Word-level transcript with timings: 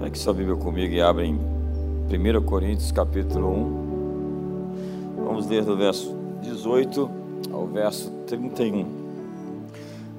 Pegue 0.00 0.18
sua 0.18 0.32
Bíblia 0.32 0.56
comigo 0.56 0.94
e 0.94 1.02
abre 1.02 1.26
em 1.26 1.34
1 1.34 2.42
Coríntios 2.46 2.90
capítulo 2.90 3.50
1. 3.50 5.24
Vamos 5.26 5.46
ler 5.46 5.62
do 5.62 5.76
verso 5.76 6.16
18 6.40 7.10
ao 7.52 7.66
verso 7.66 8.10
31. 8.26 8.86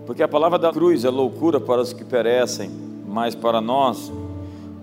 Porque 0.06 0.22
a 0.22 0.28
palavra 0.28 0.60
da 0.60 0.72
cruz 0.72 1.04
é 1.04 1.10
loucura 1.10 1.60
para 1.60 1.82
os 1.82 1.94
que 1.94 2.04
perecem, 2.04 2.70
mas 3.08 3.34
para 3.34 3.60
nós, 3.60 4.14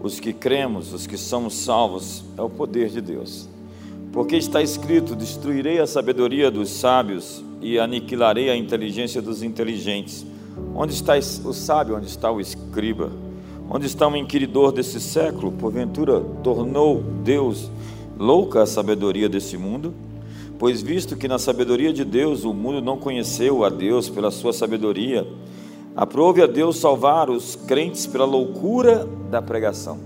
os 0.02 0.18
que 0.18 0.32
cremos, 0.32 0.92
os 0.92 1.06
que 1.06 1.16
somos 1.16 1.54
salvos, 1.54 2.24
é 2.36 2.42
o 2.42 2.50
poder 2.50 2.88
de 2.88 3.00
Deus. 3.00 3.48
Porque 4.12 4.34
está 4.34 4.60
escrito: 4.60 5.14
Destruirei 5.14 5.78
a 5.78 5.86
sabedoria 5.86 6.50
dos 6.50 6.70
sábios 6.70 7.44
e 7.62 7.78
aniquilarei 7.78 8.50
a 8.50 8.56
inteligência 8.56 9.22
dos 9.22 9.44
inteligentes. 9.44 10.26
Onde 10.74 10.92
está 10.92 11.12
o 11.16 11.52
sábio? 11.52 11.96
Onde 11.96 12.08
está 12.08 12.32
o 12.32 12.40
escriba? 12.40 13.27
Onde 13.70 13.86
está 13.86 14.08
o 14.08 14.16
inquiridor 14.16 14.72
desse 14.72 14.98
século? 14.98 15.52
Porventura 15.52 16.20
tornou 16.42 17.02
Deus 17.22 17.70
louca 18.18 18.62
a 18.62 18.66
sabedoria 18.66 19.28
desse 19.28 19.58
mundo? 19.58 19.92
Pois 20.58 20.80
visto 20.80 21.16
que 21.16 21.28
na 21.28 21.38
sabedoria 21.38 21.92
de 21.92 22.02
Deus 22.02 22.44
o 22.44 22.54
mundo 22.54 22.80
não 22.80 22.96
conheceu 22.96 23.64
a 23.64 23.68
Deus 23.68 24.08
pela 24.08 24.30
sua 24.30 24.54
sabedoria, 24.54 25.26
aprove 25.94 26.42
a 26.42 26.46
Deus 26.46 26.78
salvar 26.78 27.28
os 27.28 27.54
crentes 27.54 28.06
pela 28.06 28.24
loucura 28.24 29.06
da 29.30 29.42
pregação. 29.42 29.98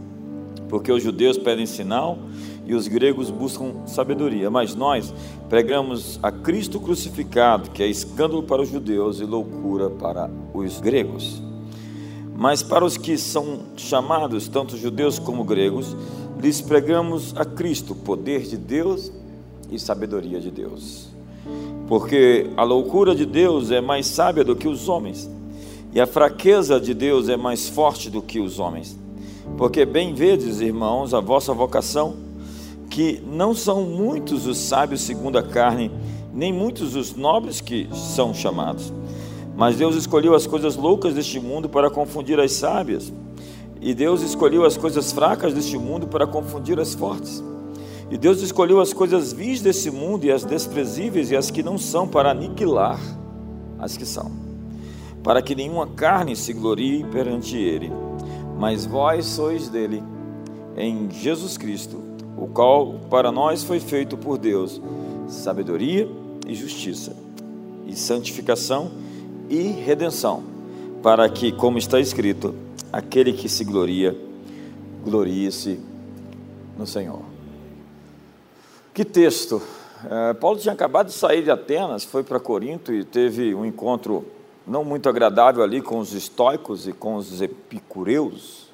Porque 0.69 0.91
os 0.91 1.03
judeus 1.03 1.39
pedem 1.39 1.65
sinal 1.65 2.19
e 2.67 2.75
os 2.75 2.89
gregos 2.89 3.31
buscam 3.31 3.87
sabedoria, 3.87 4.51
mas 4.51 4.75
nós 4.75 5.15
pregamos 5.49 6.19
a 6.21 6.33
Cristo 6.33 6.81
crucificado, 6.81 7.71
que 7.71 7.83
é 7.83 7.87
escândalo 7.87 8.43
para 8.43 8.63
os 8.63 8.69
judeus 8.69 9.21
e 9.21 9.25
loucura 9.25 9.89
para 9.89 10.29
os 10.53 10.81
gregos. 10.81 11.52
Mas 12.43 12.61
para 12.61 12.85
os 12.85 12.97
que 12.97 13.17
são 13.17 13.61
chamados, 13.77 14.49
tanto 14.49 14.77
judeus 14.77 15.17
como 15.17 15.45
gregos, 15.45 15.97
lhes 16.41 16.61
pregamos 16.61 17.33
a 17.37 17.45
Cristo, 17.45 17.95
poder 17.95 18.43
de 18.43 18.57
Deus 18.57 19.13
e 19.71 19.79
sabedoria 19.79 20.41
de 20.41 20.51
Deus. 20.51 21.07
Porque 21.87 22.51
a 22.57 22.65
loucura 22.65 23.15
de 23.15 23.25
Deus 23.25 23.71
é 23.71 23.81
mais 23.81 24.09
sábia 24.09 24.43
do 24.43 24.57
que 24.57 24.67
os 24.67 24.89
homens, 24.89 25.31
e 25.93 26.01
a 26.01 26.07
fraqueza 26.07 26.81
de 26.81 26.93
Deus 26.93 27.29
é 27.29 27.37
mais 27.37 27.69
forte 27.69 28.11
do 28.11 28.21
que 28.21 28.41
os 28.41 28.59
homens. 28.59 28.99
Porque 29.57 29.85
bem 29.85 30.13
vedes, 30.13 30.61
irmãos, 30.61 31.15
a 31.15 31.21
vossa 31.21 31.55
vocação, 31.55 32.17
que 32.91 33.23
não 33.25 33.55
são 33.55 33.85
muitos 33.85 34.49
os 34.49 34.59
sábios 34.59 35.03
segundo 35.03 35.39
a 35.39 35.45
carne, 35.45 35.93
nem 36.35 36.53
muitos 36.53 36.97
os 36.97 37.15
nobres 37.15 37.61
que 37.61 37.89
são 37.93 38.35
chamados. 38.35 38.93
Mas 39.63 39.77
Deus 39.77 39.95
escolheu 39.95 40.35
as 40.35 40.45
coisas 40.45 40.75
loucas 40.75 41.15
deste 41.15 41.39
mundo 41.39 41.69
para 41.69 41.89
confundir 41.89 42.41
as 42.41 42.51
sábias, 42.51 43.13
e 43.81 43.95
Deus 43.95 44.21
escolheu 44.21 44.65
as 44.65 44.77
coisas 44.77 45.13
fracas 45.13 45.55
deste 45.55 45.79
mundo 45.79 46.09
para 46.09 46.27
confundir 46.27 46.81
as 46.81 46.95
fortes. 46.95 47.41
E 48.11 48.19
Deus 48.19 48.43
escolheu 48.43 48.81
as 48.81 48.93
coisas 48.93 49.33
vis 49.33 49.61
desse 49.63 49.89
mundo 49.89 50.25
e 50.25 50.33
as 50.33 50.45
desprezíveis 50.45 51.31
e 51.31 51.37
as 51.37 51.49
que 51.49 51.63
não 51.63 51.79
são 51.79 52.09
para 52.09 52.33
aniquilar 52.33 52.99
as 53.79 53.97
que 53.97 54.05
são, 54.05 54.33
para 55.23 55.41
que 55.41 55.55
nenhuma 55.55 55.87
carne 55.87 56.35
se 56.35 56.53
glorie 56.53 57.05
perante 57.05 57.57
Ele. 57.57 57.93
Mas 58.59 58.85
vós 58.85 59.27
sois 59.27 59.69
dele, 59.69 60.03
em 60.77 61.09
Jesus 61.09 61.57
Cristo, 61.57 62.03
o 62.37 62.49
qual 62.49 62.95
para 63.09 63.31
nós 63.31 63.63
foi 63.63 63.79
feito 63.79 64.17
por 64.17 64.39
Deus 64.39 64.83
sabedoria 65.29 66.11
e 66.49 66.53
justiça, 66.53 67.15
e 67.87 67.95
santificação 67.95 68.91
e 69.53 69.69
redenção, 69.69 70.43
para 71.03 71.29
que, 71.29 71.53
como 71.53 71.77
está 71.77 72.01
escrito, 72.01 72.55
aquele 72.91 73.35
que 73.35 73.51
se 73.51 73.65
gloria, 73.65 74.17
glorie-se 75.05 75.79
no 76.79 76.87
Senhor. 76.87 77.21
Que 78.95 79.05
texto! 79.05 79.61
É, 80.11 80.33
Paulo 80.33 80.59
tinha 80.59 80.73
acabado 80.73 81.09
de 81.09 81.13
sair 81.13 81.43
de 81.43 81.51
Atenas, 81.51 82.03
foi 82.03 82.23
para 82.23 82.41
Corinto 82.41 82.95
e 82.95 83.05
teve 83.05 83.55
um 83.55 83.67
encontro 83.67 84.25
não 84.67 84.85
muito 84.85 85.07
agradável 85.07 85.63
ali 85.63 85.83
com 85.83 85.99
os 85.99 86.15
estoicos 86.15 86.89
e 86.89 86.93
com 86.95 87.17
os 87.17 87.43
epicureus. 87.43 88.69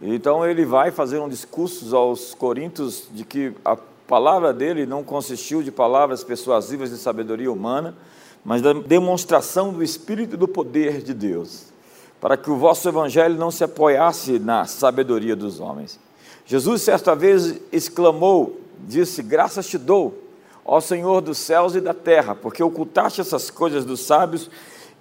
Então 0.00 0.46
ele 0.46 0.64
vai 0.64 0.92
fazer 0.92 1.18
um 1.18 1.28
discurso 1.28 1.94
aos 1.96 2.34
coríntios 2.34 3.08
de 3.12 3.24
que 3.24 3.52
a 3.64 3.76
palavra 4.06 4.52
dele 4.52 4.86
não 4.86 5.02
consistiu 5.02 5.60
de 5.60 5.72
palavras 5.72 6.22
persuasivas 6.22 6.90
de 6.90 6.98
sabedoria 6.98 7.50
humana, 7.50 7.96
mas 8.44 8.60
da 8.60 8.72
demonstração 8.72 9.72
do 9.72 9.82
Espírito 9.82 10.34
e 10.34 10.38
do 10.38 10.46
poder 10.46 11.02
de 11.02 11.14
Deus, 11.14 11.66
para 12.20 12.36
que 12.36 12.50
o 12.50 12.56
vosso 12.56 12.88
evangelho 12.88 13.36
não 13.36 13.50
se 13.50 13.64
apoiasse 13.64 14.38
na 14.38 14.66
sabedoria 14.66 15.34
dos 15.34 15.60
homens. 15.60 15.98
Jesus, 16.44 16.82
certa 16.82 17.16
vez, 17.16 17.58
exclamou, 17.72 18.60
disse: 18.86 19.22
Graças 19.22 19.66
te 19.66 19.78
dou, 19.78 20.22
ó 20.64 20.80
Senhor 20.80 21.20
dos 21.22 21.38
céus 21.38 21.74
e 21.74 21.80
da 21.80 21.94
terra, 21.94 22.34
porque 22.34 22.62
ocultaste 22.62 23.20
essas 23.20 23.50
coisas 23.50 23.84
dos 23.84 24.00
sábios 24.00 24.50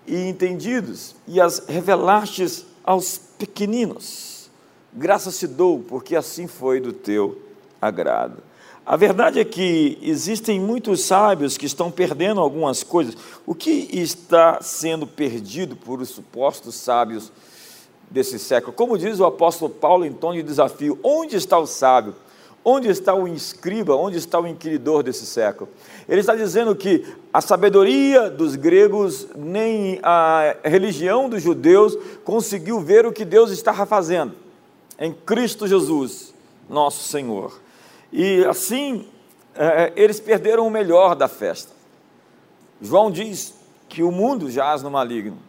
e 0.07 0.15
entendidos 0.15 1.15
e 1.27 1.41
as 1.41 1.65
revelaste 1.67 2.65
aos 2.83 3.17
pequeninos. 3.17 4.49
Graças 4.93 5.39
te 5.39 5.47
dou, 5.47 5.79
porque 5.79 6.15
assim 6.15 6.47
foi 6.47 6.79
do 6.79 6.93
teu 6.93 7.41
agrado. 7.81 8.37
A 8.85 8.97
verdade 8.97 9.39
é 9.39 9.45
que 9.45 9.97
existem 10.01 10.59
muitos 10.59 11.01
sábios 11.05 11.57
que 11.57 11.65
estão 11.65 11.89
perdendo 11.89 12.41
algumas 12.41 12.83
coisas. 12.83 13.15
O 13.45 13.55
que 13.55 13.87
está 13.93 14.61
sendo 14.61 15.07
perdido 15.07 15.73
por 15.75 16.01
os 16.01 16.09
supostos 16.09 16.75
sábios 16.75 17.31
desse 18.11 18.37
século? 18.37 18.73
Como 18.73 18.97
diz 18.97 19.21
o 19.21 19.25
apóstolo 19.25 19.71
Paulo 19.71 20.05
em 20.05 20.11
tom 20.11 20.33
de 20.33 20.43
desafio: 20.43 20.99
onde 21.01 21.37
está 21.37 21.57
o 21.57 21.65
sábio? 21.65 22.13
Onde 22.65 22.89
está 22.89 23.13
o 23.13 23.25
inscriba? 23.25 23.95
Onde 23.95 24.17
está 24.17 24.37
o 24.39 24.47
inquiridor 24.47 25.01
desse 25.01 25.25
século? 25.25 25.69
Ele 26.07 26.19
está 26.19 26.35
dizendo 26.35 26.75
que 26.75 27.05
a 27.31 27.39
sabedoria 27.39 28.29
dos 28.29 28.57
gregos, 28.57 29.27
nem 29.33 29.99
a 30.03 30.57
religião 30.63 31.29
dos 31.29 31.41
judeus 31.41 31.97
conseguiu 32.25 32.81
ver 32.81 33.05
o 33.05 33.13
que 33.13 33.23
Deus 33.23 33.49
estava 33.49 33.85
fazendo 33.85 34.33
em 34.99 35.13
Cristo 35.13 35.67
Jesus, 35.67 36.33
nosso 36.69 37.07
Senhor. 37.07 37.62
E 38.15 38.45
assim, 38.45 39.07
é, 39.55 39.91
eles 39.95 40.19
perderam 40.19 40.67
o 40.67 40.69
melhor 40.69 41.15
da 41.15 41.27
festa. 41.27 41.73
João 42.79 43.09
diz 43.09 43.55
que 43.89 44.03
o 44.03 44.11
mundo 44.11 44.51
jaz 44.51 44.83
no 44.83 44.91
maligno. 44.91 45.39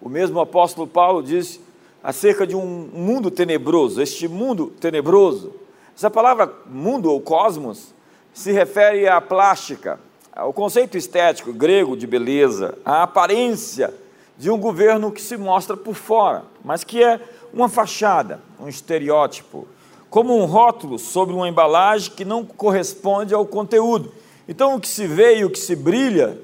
O 0.00 0.08
mesmo 0.08 0.38
apóstolo 0.38 0.86
Paulo 0.86 1.20
diz 1.20 1.60
acerca 2.00 2.46
de 2.46 2.54
um 2.54 2.64
mundo 2.64 3.28
tenebroso, 3.28 4.00
este 4.00 4.28
mundo 4.28 4.68
tenebroso. 4.80 5.52
Essa 5.96 6.08
palavra 6.08 6.52
mundo 6.66 7.10
ou 7.10 7.20
cosmos 7.20 7.92
se 8.32 8.52
refere 8.52 9.08
à 9.08 9.20
plástica, 9.20 9.98
ao 10.32 10.52
conceito 10.52 10.96
estético 10.96 11.52
grego 11.52 11.96
de 11.96 12.06
beleza, 12.06 12.78
à 12.84 13.02
aparência 13.02 13.92
de 14.38 14.48
um 14.48 14.58
governo 14.58 15.10
que 15.10 15.20
se 15.20 15.36
mostra 15.36 15.76
por 15.76 15.96
fora, 15.96 16.44
mas 16.64 16.84
que 16.84 17.02
é 17.02 17.20
uma 17.52 17.68
fachada, 17.68 18.40
um 18.60 18.68
estereótipo, 18.68 19.66
como 20.10 20.36
um 20.36 20.44
rótulo 20.44 20.98
sobre 20.98 21.34
uma 21.34 21.48
embalagem 21.48 22.10
que 22.10 22.24
não 22.24 22.44
corresponde 22.44 23.32
ao 23.32 23.46
conteúdo. 23.46 24.12
Então, 24.48 24.74
o 24.74 24.80
que 24.80 24.88
se 24.88 25.06
vê 25.06 25.38
e 25.38 25.44
o 25.44 25.50
que 25.50 25.58
se 25.58 25.76
brilha, 25.76 26.36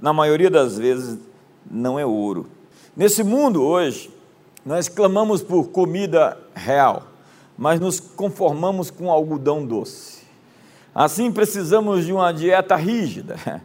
na 0.00 0.12
maioria 0.12 0.48
das 0.48 0.78
vezes, 0.78 1.18
não 1.68 1.98
é 1.98 2.06
ouro. 2.06 2.46
Nesse 2.96 3.24
mundo 3.24 3.64
hoje, 3.64 4.08
nós 4.64 4.88
clamamos 4.88 5.42
por 5.42 5.68
comida 5.70 6.38
real, 6.54 7.08
mas 7.56 7.80
nos 7.80 7.98
conformamos 7.98 8.88
com 8.88 9.10
algodão 9.10 9.66
doce. 9.66 10.22
Assim, 10.94 11.32
precisamos 11.32 12.06
de 12.06 12.12
uma 12.12 12.30
dieta 12.30 12.76
rígida 12.76 13.36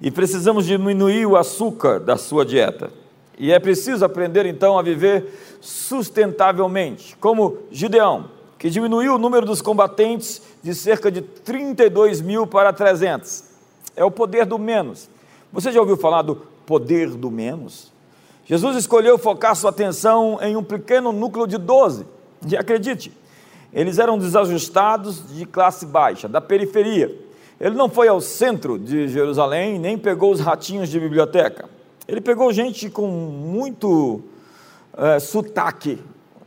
e 0.00 0.10
precisamos 0.10 0.66
diminuir 0.66 1.26
o 1.26 1.36
açúcar 1.36 2.00
da 2.00 2.16
sua 2.16 2.44
dieta. 2.44 2.90
E 3.38 3.52
é 3.52 3.58
preciso 3.60 4.04
aprender 4.04 4.46
então 4.46 4.76
a 4.76 4.82
viver 4.82 5.58
sustentavelmente, 5.60 7.16
como 7.16 7.58
Gideão 7.70 8.39
que 8.60 8.68
diminuiu 8.68 9.14
o 9.14 9.18
número 9.18 9.46
dos 9.46 9.62
combatentes 9.62 10.42
de 10.62 10.74
cerca 10.74 11.10
de 11.10 11.22
32 11.22 12.20
mil 12.20 12.46
para 12.46 12.74
300. 12.74 13.42
É 13.96 14.04
o 14.04 14.10
poder 14.10 14.44
do 14.44 14.58
menos. 14.58 15.08
Você 15.50 15.72
já 15.72 15.80
ouviu 15.80 15.96
falar 15.96 16.20
do 16.20 16.36
poder 16.66 17.08
do 17.08 17.30
menos? 17.30 17.90
Jesus 18.44 18.76
escolheu 18.76 19.16
focar 19.16 19.56
sua 19.56 19.70
atenção 19.70 20.38
em 20.42 20.56
um 20.56 20.62
pequeno 20.62 21.10
núcleo 21.10 21.46
de 21.46 21.56
12. 21.56 22.04
E 22.46 22.54
acredite, 22.54 23.10
eles 23.72 23.98
eram 23.98 24.18
desajustados 24.18 25.34
de 25.34 25.46
classe 25.46 25.86
baixa, 25.86 26.28
da 26.28 26.40
periferia. 26.42 27.16
Ele 27.58 27.74
não 27.74 27.88
foi 27.88 28.08
ao 28.08 28.20
centro 28.20 28.78
de 28.78 29.08
Jerusalém, 29.08 29.78
nem 29.78 29.96
pegou 29.96 30.32
os 30.32 30.40
ratinhos 30.40 30.90
de 30.90 31.00
biblioteca. 31.00 31.66
Ele 32.06 32.20
pegou 32.20 32.52
gente 32.52 32.90
com 32.90 33.06
muito 33.06 34.20
é, 34.98 35.18
sotaque 35.18 35.98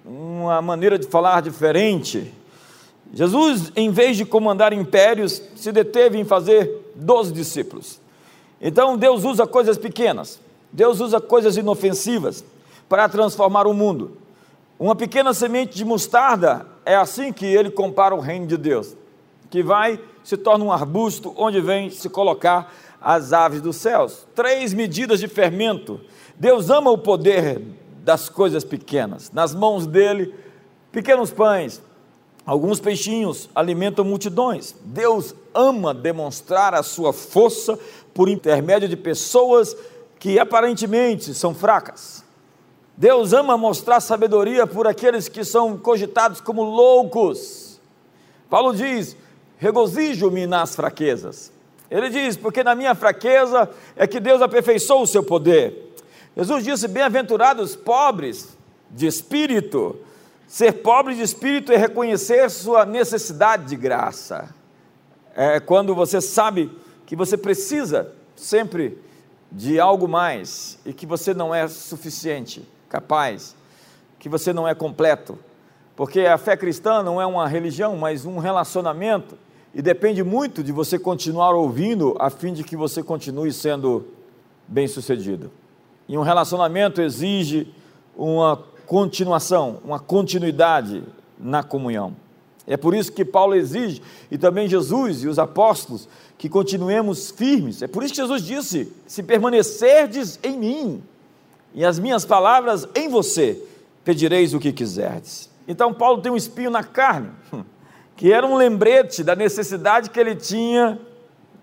uma 0.05 0.61
maneira 0.61 1.00
de 1.00 1.07
falar 1.07 1.41
diferente. 1.41 2.33
Jesus, 3.13 3.71
em 3.75 3.89
vez 3.89 4.17
de 4.17 4.25
comandar 4.25 4.73
impérios, 4.73 5.41
se 5.55 5.71
deteve 5.71 6.17
em 6.17 6.25
fazer 6.25 6.91
doze 6.95 7.31
discípulos. 7.31 8.00
Então 8.61 8.97
Deus 8.97 9.23
usa 9.23 9.45
coisas 9.45 9.77
pequenas, 9.77 10.39
Deus 10.71 11.00
usa 11.00 11.19
coisas 11.21 11.57
inofensivas 11.57 12.44
para 12.89 13.07
transformar 13.09 13.67
o 13.67 13.73
mundo. 13.73 14.17
Uma 14.79 14.95
pequena 14.95 15.33
semente 15.33 15.75
de 15.75 15.85
mostarda 15.85 16.65
é 16.85 16.95
assim 16.95 17.31
que 17.31 17.45
ele 17.45 17.69
compara 17.69 18.15
o 18.15 18.19
reino 18.19 18.47
de 18.47 18.57
Deus, 18.57 18.95
que 19.49 19.61
vai 19.61 19.99
se 20.23 20.38
torna 20.38 20.65
um 20.65 20.71
arbusto 20.71 21.33
onde 21.38 21.61
vem 21.61 21.89
se 21.89 22.09
colocar 22.09 22.73
as 23.01 23.33
aves 23.33 23.61
dos 23.61 23.75
céus. 23.75 24.25
Três 24.33 24.73
medidas 24.73 25.19
de 25.19 25.27
fermento. 25.27 25.99
Deus 26.35 26.69
ama 26.69 26.89
o 26.89 26.97
poder 26.97 27.61
das 28.03 28.27
coisas 28.29 28.63
pequenas. 28.63 29.31
Nas 29.31 29.55
mãos 29.55 29.88
dele, 29.88 30.35
pequenos 30.91 31.31
pães, 31.31 31.81
alguns 32.45 32.79
peixinhos 32.79 33.50
alimentam 33.55 34.03
multidões. 34.03 34.75
Deus 34.83 35.33
ama 35.53 35.94
demonstrar 35.94 36.73
a 36.73 36.83
sua 36.83 37.13
força 37.13 37.79
por 38.13 38.27
intermédio 38.27 38.89
de 38.89 38.97
pessoas 38.97 39.75
que 40.19 40.38
aparentemente 40.38 41.33
são 41.33 41.55
fracas. 41.55 42.23
Deus 42.95 43.33
ama 43.33 43.57
mostrar 43.57 44.01
sabedoria 44.01 44.67
por 44.67 44.85
aqueles 44.85 45.27
que 45.27 45.44
são 45.44 45.77
cogitados 45.77 46.39
como 46.41 46.61
loucos. 46.61 47.79
Paulo 48.49 48.75
diz: 48.75 49.15
regozijo-me 49.57 50.45
nas 50.45 50.75
fraquezas. 50.75 51.51
Ele 51.89 52.09
diz: 52.09 52.35
porque 52.35 52.63
na 52.63 52.75
minha 52.75 52.94
fraqueza 52.94 53.69
é 53.95 54.06
que 54.06 54.19
Deus 54.19 54.41
aperfeiçoou 54.41 55.03
o 55.03 55.07
seu 55.07 55.23
poder. 55.23 55.93
Jesus 56.35 56.63
disse: 56.63 56.88
bem-aventurados 56.88 57.75
pobres 57.75 58.57
de 58.89 59.07
espírito. 59.07 59.97
Ser 60.47 60.71
pobre 60.83 61.15
de 61.15 61.21
espírito 61.21 61.71
é 61.71 61.77
reconhecer 61.77 62.50
sua 62.50 62.85
necessidade 62.85 63.65
de 63.65 63.75
graça. 63.75 64.53
É 65.35 65.59
quando 65.59 65.95
você 65.95 66.21
sabe 66.21 66.71
que 67.06 67.15
você 67.15 67.35
precisa 67.35 68.12
sempre 68.35 69.00
de 69.51 69.80
algo 69.80 70.07
mais 70.07 70.80
e 70.85 70.94
que 70.94 71.06
você 71.06 71.33
não 71.33 71.53
é 71.53 71.68
suficiente 71.68 72.68
capaz, 72.89 73.56
que 74.19 74.30
você 74.30 74.53
não 74.53 74.68
é 74.68 74.75
completo, 74.75 75.39
porque 75.95 76.21
a 76.21 76.38
fé 76.38 76.56
cristã 76.56 77.01
não 77.01 77.19
é 77.19 77.25
uma 77.25 77.47
religião, 77.47 77.95
mas 77.97 78.25
um 78.25 78.38
relacionamento, 78.38 79.38
e 79.74 79.81
depende 79.81 80.24
muito 80.24 80.63
de 80.63 80.71
você 80.71 81.00
continuar 81.00 81.56
ouvindo, 81.56 82.15
a 82.19 82.30
fim 82.30 82.53
de 82.53 82.63
que 82.63 82.75
você 82.75 83.01
continue 83.01 83.51
sendo 83.51 84.06
bem-sucedido. 84.68 85.51
E 86.13 86.18
um 86.18 86.21
relacionamento 86.21 87.01
exige 87.01 87.74
uma 88.15 88.63
continuação, 88.86 89.80
uma 89.83 89.98
continuidade 89.98 91.01
na 91.39 91.63
comunhão. 91.63 92.15
É 92.68 92.77
por 92.77 92.94
isso 92.94 93.12
que 93.12 93.25
Paulo 93.25 93.56
exige, 93.56 94.00
e 94.30 94.38
também 94.38 94.68
Jesus 94.68 95.24
e 95.24 95.27
os 95.27 95.39
apóstolos, 95.39 96.07
que 96.38 96.48
continuemos 96.48 97.31
firmes. 97.31 97.81
É 97.81 97.88
por 97.88 98.04
isso 98.04 98.13
que 98.13 98.21
Jesus 98.21 98.44
disse: 98.44 98.94
se 99.07 99.24
permanecerdes 99.24 100.39
em 100.44 100.56
mim, 100.56 101.04
e 101.74 101.83
as 101.83 101.98
minhas 101.98 102.24
palavras 102.24 102.88
em 102.94 103.09
você, 103.09 103.59
pedireis 104.06 104.54
o 104.54 104.59
que 104.59 104.71
quiserdes. 104.71 105.50
Então, 105.68 105.92
Paulo 105.92 106.21
tem 106.21 106.31
um 106.31 106.38
espinho 106.38 106.69
na 106.69 106.83
carne, 106.83 107.31
que 108.16 108.31
era 108.31 108.45
um 108.45 108.56
lembrete 108.56 109.24
da 109.24 109.36
necessidade 109.36 110.12
que 110.12 110.19
ele 110.19 110.36
tinha 110.36 111.00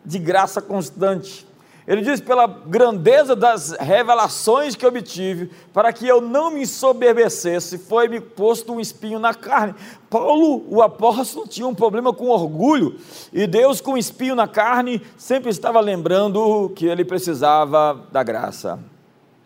de 0.05 0.19
graça 0.19 0.61
constante. 0.61 1.47
Ele 1.87 2.03
diz: 2.03 2.21
pela 2.21 2.47
grandeza 2.47 3.35
das 3.35 3.73
revelações 3.73 4.75
que 4.75 4.87
obtive, 4.87 5.51
para 5.73 5.93
que 5.93 6.07
eu 6.07 6.21
não 6.21 6.51
me 6.51 6.67
soberbecesse, 6.67 7.79
foi-me 7.79 8.21
posto 8.21 8.73
um 8.73 8.81
espinho 8.81 9.19
na 9.19 9.35
carne. 9.35 9.75
Paulo, 10.09 10.65
o 10.69 10.83
apóstolo, 10.83 11.47
tinha 11.47 11.67
um 11.67 11.75
problema 11.75 12.13
com 12.13 12.29
orgulho, 12.29 12.97
e 13.33 13.47
Deus, 13.47 13.81
com 13.81 13.93
um 13.93 13.97
espinho 13.97 14.35
na 14.35 14.47
carne, 14.47 15.01
sempre 15.17 15.51
estava 15.51 15.81
lembrando 15.81 16.71
que 16.77 16.87
ele 16.87 17.05
precisava 17.05 18.07
da 18.13 18.23
graça. 18.23 18.79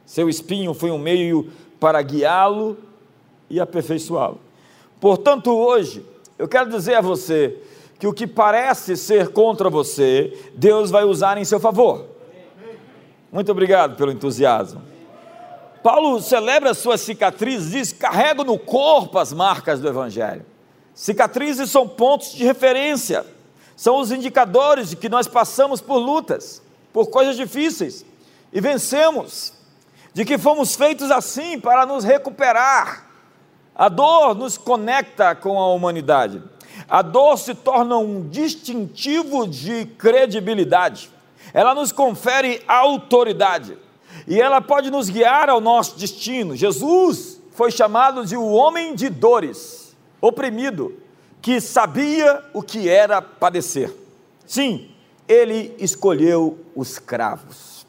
Seu 0.04 0.28
espinho 0.28 0.74
foi 0.74 0.90
um 0.90 0.98
meio 0.98 1.50
para 1.80 2.00
guiá-lo 2.02 2.76
e 3.48 3.60
aperfeiçoá-lo. 3.60 4.40
Portanto, 5.00 5.50
hoje, 5.50 6.04
eu 6.38 6.48
quero 6.48 6.70
dizer 6.70 6.94
a 6.94 7.00
você 7.00 7.58
que 7.98 8.06
o 8.06 8.12
que 8.12 8.26
parece 8.26 8.96
ser 8.96 9.28
contra 9.28 9.70
você, 9.70 10.50
Deus 10.54 10.90
vai 10.90 11.04
usar 11.04 11.38
em 11.38 11.44
seu 11.44 11.60
favor. 11.60 12.13
Muito 13.34 13.50
obrigado 13.50 13.96
pelo 13.96 14.12
entusiasmo. 14.12 14.80
Paulo 15.82 16.22
celebra 16.22 16.72
suas 16.72 17.00
cicatrizes, 17.00 17.72
diz: 17.72 17.92
carrego 17.92 18.44
no 18.44 18.56
corpo 18.56 19.18
as 19.18 19.32
marcas 19.32 19.80
do 19.80 19.88
Evangelho. 19.88 20.46
Cicatrizes 20.94 21.68
são 21.68 21.88
pontos 21.88 22.32
de 22.32 22.44
referência, 22.44 23.26
são 23.74 23.98
os 23.98 24.12
indicadores 24.12 24.90
de 24.90 24.96
que 24.96 25.08
nós 25.08 25.26
passamos 25.26 25.80
por 25.80 25.96
lutas, 25.96 26.62
por 26.92 27.08
coisas 27.08 27.34
difíceis 27.36 28.06
e 28.52 28.60
vencemos 28.60 29.52
de 30.12 30.24
que 30.24 30.38
fomos 30.38 30.76
feitos 30.76 31.10
assim 31.10 31.58
para 31.58 31.84
nos 31.84 32.04
recuperar. 32.04 33.10
A 33.74 33.88
dor 33.88 34.36
nos 34.36 34.56
conecta 34.56 35.34
com 35.34 35.58
a 35.58 35.72
humanidade. 35.74 36.40
A 36.88 37.02
dor 37.02 37.36
se 37.36 37.52
torna 37.52 37.98
um 37.98 38.28
distintivo 38.28 39.48
de 39.48 39.86
credibilidade. 39.98 41.10
Ela 41.54 41.72
nos 41.72 41.92
confere 41.92 42.60
autoridade. 42.66 43.78
E 44.26 44.40
ela 44.40 44.60
pode 44.60 44.90
nos 44.90 45.08
guiar 45.08 45.48
ao 45.48 45.60
nosso 45.60 45.96
destino. 45.96 46.56
Jesus 46.56 47.40
foi 47.52 47.70
chamado 47.70 48.26
de 48.26 48.36
o 48.36 48.50
homem 48.50 48.94
de 48.94 49.08
dores, 49.08 49.96
oprimido, 50.20 50.98
que 51.40 51.60
sabia 51.60 52.42
o 52.52 52.60
que 52.60 52.88
era 52.88 53.22
padecer. 53.22 53.94
Sim, 54.44 54.90
ele 55.28 55.74
escolheu 55.78 56.58
os 56.74 56.98
cravos. 56.98 57.86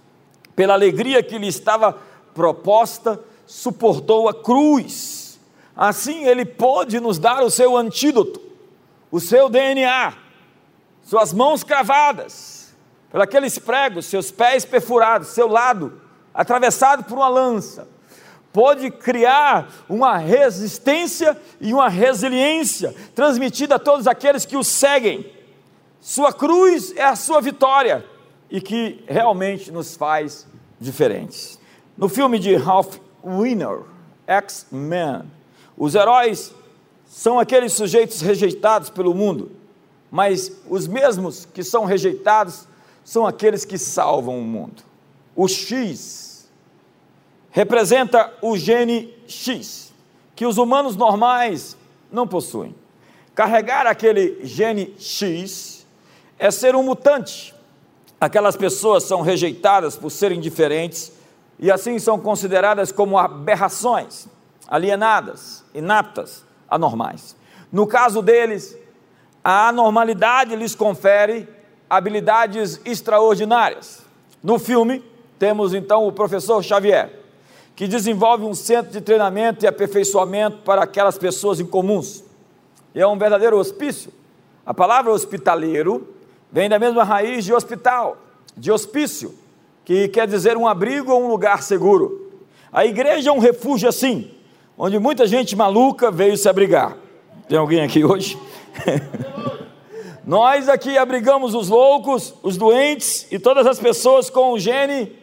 Pela 0.56 0.74
alegria 0.74 1.24
que 1.24 1.38
lhe 1.38 1.48
estava 1.48 1.98
proposta, 2.36 3.20
suportou 3.48 4.30
a 4.30 4.34
cruz. 4.34 5.40
Assim 5.76 6.26
ele 6.26 6.46
pôde 6.46 7.00
nos 7.00 7.18
dar 7.18 7.44
o 7.44 7.50
seu 7.50 7.76
antídoto, 7.76 8.40
o 9.12 9.20
seu 9.20 9.50
DNA, 9.50 10.14
suas 11.04 11.34
mãos 11.34 11.64
cravadas, 11.64 12.55
pelos 13.16 13.58
pregos, 13.58 14.08
seus 14.08 14.30
pés 14.30 14.66
perfurados, 14.66 15.30
seu 15.30 15.48
lado 15.48 16.02
atravessado 16.34 17.06
por 17.06 17.18
uma 17.18 17.30
lança. 17.30 17.88
Pôde 18.52 18.92
criar 18.92 19.70
uma 19.88 20.18
resistência 20.18 21.38
e 21.62 21.74
uma 21.74 21.88
resiliência 21.88 22.94
transmitida 23.14 23.76
a 23.76 23.80
todos 23.80 24.06
aqueles 24.06 24.46
que 24.46 24.58
o 24.58 24.64
seguem. 24.64 25.32
Sua 26.02 26.34
cruz 26.34 26.94
é 26.96 27.04
a 27.04 27.16
sua 27.16 27.40
vitória 27.42 28.06
e 28.50 28.60
que 28.60 29.04
realmente 29.08 29.72
nos 29.72 29.96
faz 29.96 30.46
diferentes. 30.80 31.60
No 31.98 32.10
filme 32.10 32.38
de 32.38 32.56
Ralph 32.56 32.98
Winner, 33.24 33.80
X-Men, 34.28 35.24
os 35.78 35.96
heróis 35.96 36.54
são 37.08 37.40
aqueles 37.40 37.74
sujeitos 37.74 38.22
rejeitados 38.22 38.90
pelo 38.90 39.14
mundo, 39.14 39.52
mas 40.12 40.52
os 40.70 40.88
mesmos 40.88 41.46
que 41.46 41.64
são 41.64 41.86
rejeitados 41.86 42.68
são 43.06 43.26
aqueles 43.26 43.64
que 43.64 43.78
salvam 43.78 44.40
o 44.40 44.44
mundo. 44.44 44.84
O 45.36 45.48
X 45.48 46.50
representa 47.52 48.34
o 48.42 48.58
gene 48.58 49.14
X, 49.28 49.94
que 50.36 50.46
os 50.46 50.58
humanos 50.58 50.98
normais 50.98 51.78
não 52.12 52.28
possuem. 52.28 52.76
Carregar 53.36 53.86
aquele 53.86 54.44
gene 54.44 54.96
X 54.98 55.86
é 56.40 56.50
ser 56.50 56.76
um 56.76 56.82
mutante. 56.82 57.54
Aquelas 58.20 58.58
pessoas 58.58 59.04
são 59.04 59.22
rejeitadas 59.22 59.96
por 59.96 60.10
serem 60.10 60.40
diferentes 60.40 61.12
e 61.60 61.72
assim 61.72 62.00
são 62.00 62.20
consideradas 62.20 62.92
como 62.92 63.20
aberrações, 63.20 64.28
alienadas, 64.68 65.64
inaptas, 65.74 66.44
anormais. 66.68 67.36
No 67.72 67.86
caso 67.86 68.22
deles, 68.22 68.76
a 69.44 69.68
anormalidade 69.68 70.56
lhes 70.56 70.74
confere 70.74 71.48
habilidades 71.90 72.80
extraordinárias. 72.86 74.04
No 74.44 74.60
filme, 74.60 75.04
temos 75.38 75.74
então 75.74 76.08
o 76.08 76.12
professor 76.12 76.64
Xavier, 76.64 77.12
que 77.76 77.88
desenvolve 77.88 78.44
um 78.44 78.54
centro 78.54 78.92
de 78.92 79.02
treinamento 79.02 79.66
e 79.66 79.68
aperfeiçoamento 79.68 80.58
para 80.60 80.84
aquelas 80.84 81.18
pessoas 81.18 81.60
incomuns. 81.60 82.24
É 82.94 83.06
um 83.06 83.18
verdadeiro 83.18 83.58
hospício. 83.58 84.12
A 84.66 84.74
palavra 84.74 85.12
hospitaleiro 85.12 86.08
vem 86.52 86.70
da 86.70 86.80
mesma 86.80 87.04
raiz 87.04 87.44
de 87.44 87.54
hospital, 87.54 88.18
de 88.56 88.72
hospício, 88.72 89.36
que 89.84 90.08
quer 90.08 90.28
dizer 90.28 90.58
um 90.58 90.68
abrigo 90.68 91.12
ou 91.12 91.24
um 91.24 91.28
lugar 91.28 91.62
seguro. 91.62 92.32
A 92.72 92.86
igreja 92.86 93.30
é 93.30 93.34
um 93.34 93.40
refúgio 93.40 93.90
assim, 93.90 94.32
onde 94.78 94.98
muita 94.98 95.28
gente 95.28 95.56
maluca 95.56 96.10
veio 96.10 96.38
se 96.38 96.48
abrigar. 96.48 96.98
Tem 97.48 97.58
alguém 97.58 97.82
aqui 97.82 98.04
hoje? 98.04 98.38
Nós 100.26 100.68
aqui 100.68 100.98
abrigamos 100.98 101.54
os 101.54 101.70
loucos, 101.70 102.34
os 102.42 102.58
doentes 102.58 103.28
e 103.32 103.38
todas 103.38 103.68
as 103.68 103.80
pessoas 103.80 104.30
com 104.30 104.52
o 104.52 104.60
gene 104.60 105.16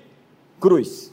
cruz. 0.61 1.13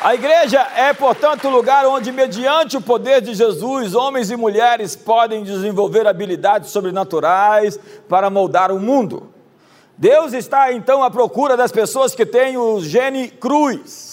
A 0.00 0.14
igreja 0.14 0.60
é, 0.76 0.92
portanto, 0.92 1.46
o 1.46 1.50
lugar 1.50 1.86
onde, 1.86 2.10
mediante 2.10 2.76
o 2.76 2.80
poder 2.82 3.20
de 3.20 3.34
Jesus, 3.34 3.94
homens 3.94 4.30
e 4.30 4.36
mulheres 4.36 4.96
podem 4.96 5.44
desenvolver 5.44 6.06
habilidades 6.06 6.70
sobrenaturais 6.70 7.78
para 8.08 8.28
moldar 8.28 8.72
o 8.72 8.80
mundo. 8.80 9.32
Deus 9.96 10.32
está 10.32 10.72
então 10.72 11.04
à 11.04 11.10
procura 11.10 11.56
das 11.56 11.70
pessoas 11.70 12.14
que 12.14 12.26
têm 12.26 12.56
o 12.56 12.80
gene 12.80 13.28
cruz, 13.28 14.12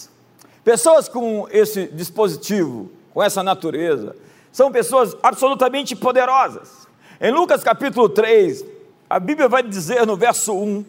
Pessoas 0.64 1.08
com 1.08 1.48
esse 1.52 1.88
dispositivo, 1.88 2.92
com 3.12 3.24
essa 3.24 3.42
natureza, 3.42 4.16
são 4.60 4.74
pessoas 4.74 5.16
absolutamente 5.24 5.96
poderosas. 5.96 6.86
Em 7.22 7.32
Lucas 7.32 7.64
capítulo 7.64 8.10
3, 8.10 8.66
a 9.10 9.18
Bíblia 9.18 9.48
vai 9.48 9.64
dizer 9.64 10.06
no 10.06 10.18
verso 10.18 10.52
1 10.54 10.84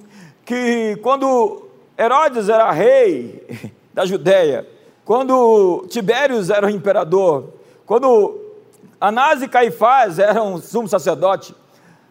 que 0.44 0.98
quando 1.04 1.68
Herodes 1.96 2.48
era 2.48 2.72
rei 2.72 3.46
da 3.94 4.04
Judéia, 4.04 4.68
quando 5.04 5.86
Tibérios 5.88 6.50
era 6.50 6.68
imperador, 6.68 7.50
quando 7.86 8.40
Anás 9.00 9.40
e 9.40 9.46
Caifás 9.46 10.18
eram 10.18 10.60
sumo 10.60 10.88
sacerdote, 10.88 11.54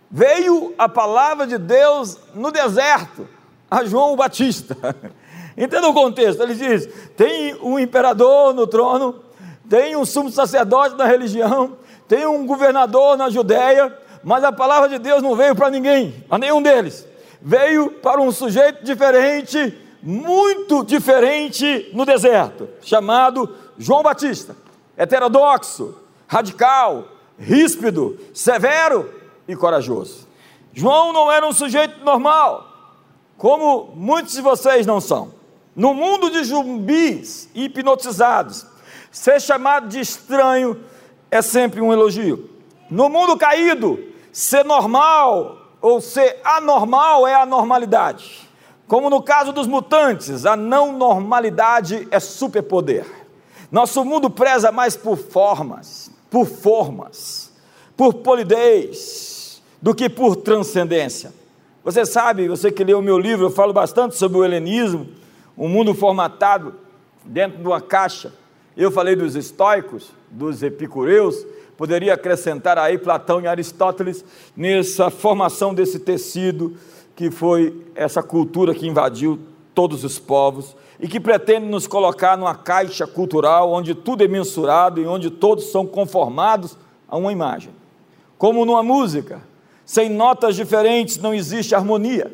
veio 0.10 0.74
a 0.78 0.88
palavra 0.88 1.46
de 1.46 1.58
Deus 1.58 2.18
no 2.34 2.52
deserto 2.52 3.28
a 3.70 3.84
João 3.84 4.16
Batista. 4.16 4.78
Entenda 5.58 5.90
o 5.90 5.94
contexto, 5.94 6.42
ele 6.42 6.56
diz: 6.56 6.88
tem 7.18 7.54
um 7.56 7.78
imperador 7.78 8.54
no 8.54 8.66
trono, 8.66 9.28
tem 9.70 9.96
um 9.96 10.04
sumo 10.04 10.32
sacerdote 10.32 10.96
na 10.96 11.06
religião, 11.06 11.78
tem 12.08 12.26
um 12.26 12.46
governador 12.46 13.16
na 13.16 13.30
Judéia, 13.30 13.96
mas 14.24 14.44
a 14.44 14.52
palavra 14.52 14.90
de 14.90 14.98
Deus 14.98 15.22
não 15.22 15.36
veio 15.36 15.56
para 15.56 15.70
ninguém, 15.70 16.26
a 16.30 16.38
nenhum 16.40 16.62
deles. 16.62 17.08
Veio 17.40 17.92
para 17.92 18.20
um 18.20 18.32
sujeito 18.32 18.84
diferente, 18.84 19.78
muito 20.02 20.84
diferente 20.84 21.90
no 21.94 22.04
deserto, 22.04 22.68
chamado 22.82 23.56
João 23.78 24.02
Batista. 24.02 24.56
Heterodoxo, 24.98 25.96
radical, 26.28 27.06
ríspido, 27.38 28.20
severo 28.34 29.14
e 29.48 29.56
corajoso. 29.56 30.28
João 30.74 31.14
não 31.14 31.32
era 31.32 31.48
um 31.48 31.54
sujeito 31.54 32.04
normal, 32.04 32.68
como 33.38 33.94
muitos 33.96 34.34
de 34.34 34.42
vocês 34.42 34.86
não 34.86 35.00
são. 35.00 35.32
No 35.76 35.94
mundo 35.94 36.30
de 36.30 36.44
zumbis 36.44 37.50
hipnotizados, 37.54 38.66
ser 39.20 39.42
chamado 39.42 39.90
de 39.90 40.00
estranho 40.00 40.80
é 41.30 41.42
sempre 41.42 41.82
um 41.82 41.92
elogio. 41.92 42.50
No 42.90 43.10
mundo 43.10 43.38
caído, 43.38 44.02
ser 44.32 44.64
normal 44.64 45.58
ou 45.82 46.00
ser 46.00 46.40
anormal 46.42 47.28
é 47.28 47.36
a 47.36 47.46
normalidade. 47.46 48.50
Como 48.88 49.10
no 49.10 49.22
caso 49.22 49.52
dos 49.52 49.68
mutantes, 49.68 50.46
a 50.46 50.56
não 50.56 50.94
normalidade 50.94 52.08
é 52.10 52.18
superpoder. 52.18 53.06
Nosso 53.70 54.06
mundo 54.06 54.30
preza 54.30 54.72
mais 54.72 54.96
por 54.96 55.18
formas, 55.18 56.10
por 56.32 56.46
formas, 56.48 57.52
por 57.98 58.14
polidez, 58.14 59.62
do 59.82 59.94
que 59.94 60.10
por 60.10 60.38
transcendência. 60.38 61.34
Você 61.84 62.06
sabe, 62.06 62.48
você 62.48 62.72
que 62.72 62.86
leu 62.86 63.00
o 63.00 63.04
meu 63.04 63.20
livro, 63.20 63.48
eu 63.48 63.52
falo 63.52 63.74
bastante 63.74 64.16
sobre 64.16 64.38
o 64.38 64.46
helenismo, 64.46 65.10
um 65.58 65.68
mundo 65.68 65.94
formatado 65.94 66.74
dentro 67.26 67.60
de 67.60 67.68
uma 67.68 67.82
caixa. 67.82 68.34
Eu 68.76 68.92
falei 68.92 69.16
dos 69.16 69.36
estoicos, 69.36 70.12
dos 70.30 70.64
epicureus, 70.64 71.46
poderia 71.78 72.14
acrescentar 72.14 72.78
aí 72.78 72.98
Platão 72.98 73.42
e 73.42 73.48
Aristóteles 73.48 74.24
nessa 74.56 75.10
formação 75.10 75.74
desse 75.74 76.00
tecido 76.00 76.76
que 77.16 77.30
foi 77.30 77.86
essa 77.96 78.24
cultura 78.24 78.74
que 78.74 78.88
invadiu 78.88 79.38
todos 79.76 80.06
os 80.06 80.18
povos 80.18 80.76
e 81.00 81.08
que 81.08 81.20
pretende 81.20 81.66
nos 81.66 81.86
colocar 81.86 82.38
numa 82.38 82.56
caixa 82.56 83.06
cultural 83.06 83.72
onde 83.72 83.94
tudo 83.94 84.24
é 84.24 84.28
mensurado 84.28 85.02
e 85.02 85.06
onde 85.06 85.30
todos 85.30 85.72
são 85.72 85.86
conformados 85.86 86.78
a 87.08 87.18
uma 87.18 87.32
imagem. 87.32 87.74
Como 88.38 88.66
numa 88.66 88.82
música, 88.82 89.42
sem 89.86 90.10
notas 90.10 90.56
diferentes 90.56 91.18
não 91.18 91.34
existe 91.34 91.76
harmonia. 91.76 92.32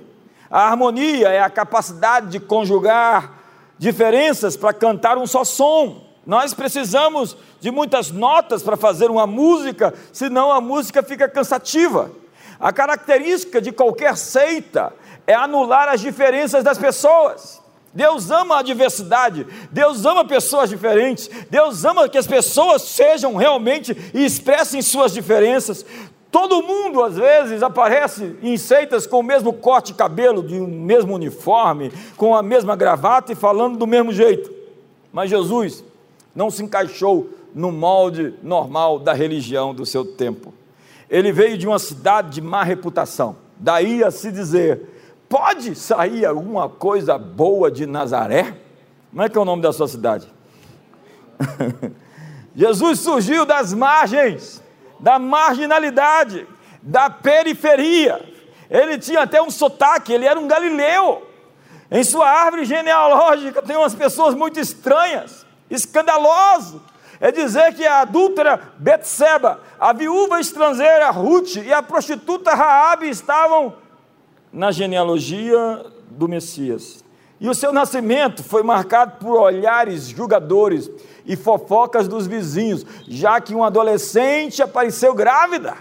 A 0.51 0.69
harmonia 0.69 1.29
é 1.29 1.41
a 1.41 1.49
capacidade 1.49 2.29
de 2.29 2.39
conjugar 2.39 3.39
diferenças 3.79 4.55
para 4.55 4.73
cantar 4.73 5.17
um 5.17 5.25
só 5.25 5.43
som. 5.43 6.04
Nós 6.25 6.53
precisamos 6.53 7.37
de 7.59 7.69
muitas 7.69 8.09
notas 8.09 8.63
para 8.63 8.75
fazer 8.75 9.11
uma 9.11 9.27
música, 9.27 9.93
senão 10.11 10.51
a 10.51 10.59
música 10.59 11.03
fica 11.03 11.29
cansativa. 11.29 12.11
A 12.59 12.73
característica 12.73 13.61
de 13.61 13.71
qualquer 13.71 14.17
seita 14.17 14.93
é 15.27 15.33
anular 15.33 15.87
as 15.89 16.01
diferenças 16.01 16.63
das 16.63 16.77
pessoas. 16.77 17.61
Deus 17.93 18.29
ama 18.29 18.59
a 18.59 18.61
diversidade, 18.61 19.47
Deus 19.71 20.05
ama 20.05 20.25
pessoas 20.25 20.69
diferentes, 20.69 21.29
Deus 21.49 21.85
ama 21.85 22.09
que 22.09 22.17
as 22.17 22.27
pessoas 22.27 22.81
sejam 22.81 23.35
realmente 23.35 23.95
e 24.13 24.25
expressem 24.25 24.81
suas 24.81 25.13
diferenças. 25.13 25.85
Todo 26.29 26.61
mundo, 26.61 27.01
às 27.01 27.15
vezes, 27.15 27.63
aparece 27.63 28.35
em 28.41 28.57
seitas 28.57 29.07
com 29.07 29.19
o 29.19 29.23
mesmo 29.23 29.53
corte 29.53 29.93
de 29.93 29.97
cabelo, 29.97 30.43
de 30.43 30.55
um 30.55 30.67
mesmo 30.67 31.15
uniforme, 31.15 31.93
com 32.17 32.35
a 32.35 32.43
mesma 32.43 32.75
gravata 32.75 33.31
e 33.31 33.35
falando 33.35 33.77
do 33.77 33.87
mesmo 33.87 34.11
jeito. 34.11 34.51
Mas 35.13 35.29
Jesus 35.29 35.81
não 36.35 36.51
se 36.51 36.63
encaixou 36.63 37.29
no 37.53 37.71
molde 37.71 38.33
normal 38.43 38.99
da 38.99 39.13
religião 39.13 39.73
do 39.73 39.85
seu 39.85 40.03
tempo. 40.03 40.53
Ele 41.09 41.31
veio 41.31 41.57
de 41.57 41.65
uma 41.65 41.79
cidade 41.79 42.31
de 42.31 42.41
má 42.41 42.63
reputação. 42.63 43.37
Daí 43.57 44.03
a 44.03 44.11
se 44.11 44.31
dizer: 44.31 44.95
Pode 45.29 45.75
sair 45.75 46.25
alguma 46.25 46.67
coisa 46.67 47.17
boa 47.17 47.71
de 47.71 47.85
Nazaré? 47.85 48.57
Como 49.09 49.23
é 49.23 49.29
que 49.29 49.37
é 49.37 49.41
o 49.41 49.45
nome 49.45 49.61
da 49.61 49.71
sua 49.71 49.87
cidade? 49.87 50.27
Jesus 52.55 52.99
surgiu 52.99 53.45
das 53.45 53.73
margens, 53.73 54.61
da 54.99 55.17
marginalidade, 55.17 56.47
da 56.81 57.09
periferia. 57.09 58.33
Ele 58.69 58.97
tinha 58.97 59.21
até 59.21 59.41
um 59.41 59.49
sotaque, 59.49 60.13
ele 60.13 60.25
era 60.25 60.39
um 60.39 60.47
galileu. 60.47 61.25
Em 61.89 62.03
sua 62.03 62.27
árvore 62.27 62.65
genealógica 62.65 63.61
tem 63.61 63.75
umas 63.75 63.93
pessoas 63.93 64.33
muito 64.33 64.59
estranhas, 64.59 65.44
escandaloso. 65.69 66.81
É 67.19 67.31
dizer 67.31 67.73
que 67.73 67.85
a 67.85 68.01
adúltera 68.01 68.73
Betseba, 68.77 69.61
a 69.79 69.93
viúva 69.93 70.39
estrangeira 70.39 71.09
Ruth 71.11 71.55
e 71.55 71.71
a 71.71 71.81
prostituta 71.81 72.53
Raabe 72.53 73.09
estavam 73.09 73.73
na 74.51 74.71
genealogia 74.71 75.85
do 76.09 76.27
Messias. 76.27 77.03
E 77.39 77.49
o 77.49 77.53
seu 77.53 77.73
nascimento 77.73 78.43
foi 78.43 78.63
marcado 78.63 79.17
por 79.19 79.37
olhares 79.37 80.07
julgadores 80.07 80.89
e 81.25 81.35
fofocas 81.35 82.07
dos 82.07 82.27
vizinhos, 82.27 82.85
já 83.07 83.41
que 83.41 83.55
um 83.55 83.63
adolescente 83.63 84.61
apareceu 84.61 85.13
grávida 85.13 85.75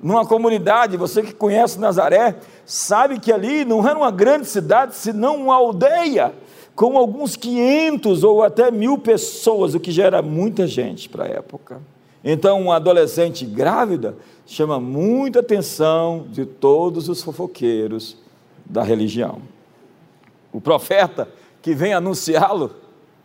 numa 0.00 0.24
comunidade. 0.24 0.96
Você 0.96 1.22
que 1.22 1.32
conhece 1.32 1.80
Nazaré, 1.80 2.36
sabe 2.64 3.18
que 3.18 3.32
ali 3.32 3.64
não 3.64 3.86
era 3.86 3.98
uma 3.98 4.10
grande 4.10 4.46
cidade, 4.46 4.94
senão 4.94 5.36
uma 5.36 5.56
aldeia 5.56 6.32
com 6.78 6.96
alguns 6.96 7.34
500 7.34 8.22
ou 8.22 8.40
até 8.40 8.70
mil 8.70 8.98
pessoas, 8.98 9.74
o 9.74 9.80
que 9.80 9.90
já 9.90 10.04
era 10.04 10.22
muita 10.22 10.64
gente 10.64 11.08
para 11.08 11.24
a 11.24 11.26
época. 11.26 11.82
Então, 12.22 12.62
uma 12.62 12.76
adolescente 12.76 13.44
grávida 13.44 14.16
chama 14.46 14.78
muita 14.78 15.40
atenção 15.40 16.26
de 16.30 16.46
todos 16.46 17.08
os 17.08 17.20
fofoqueiros 17.20 18.16
da 18.64 18.84
religião. 18.84 19.42
O 20.52 20.60
profeta 20.60 21.28
que 21.60 21.74
vem 21.74 21.94
anunciá-lo 21.94 22.70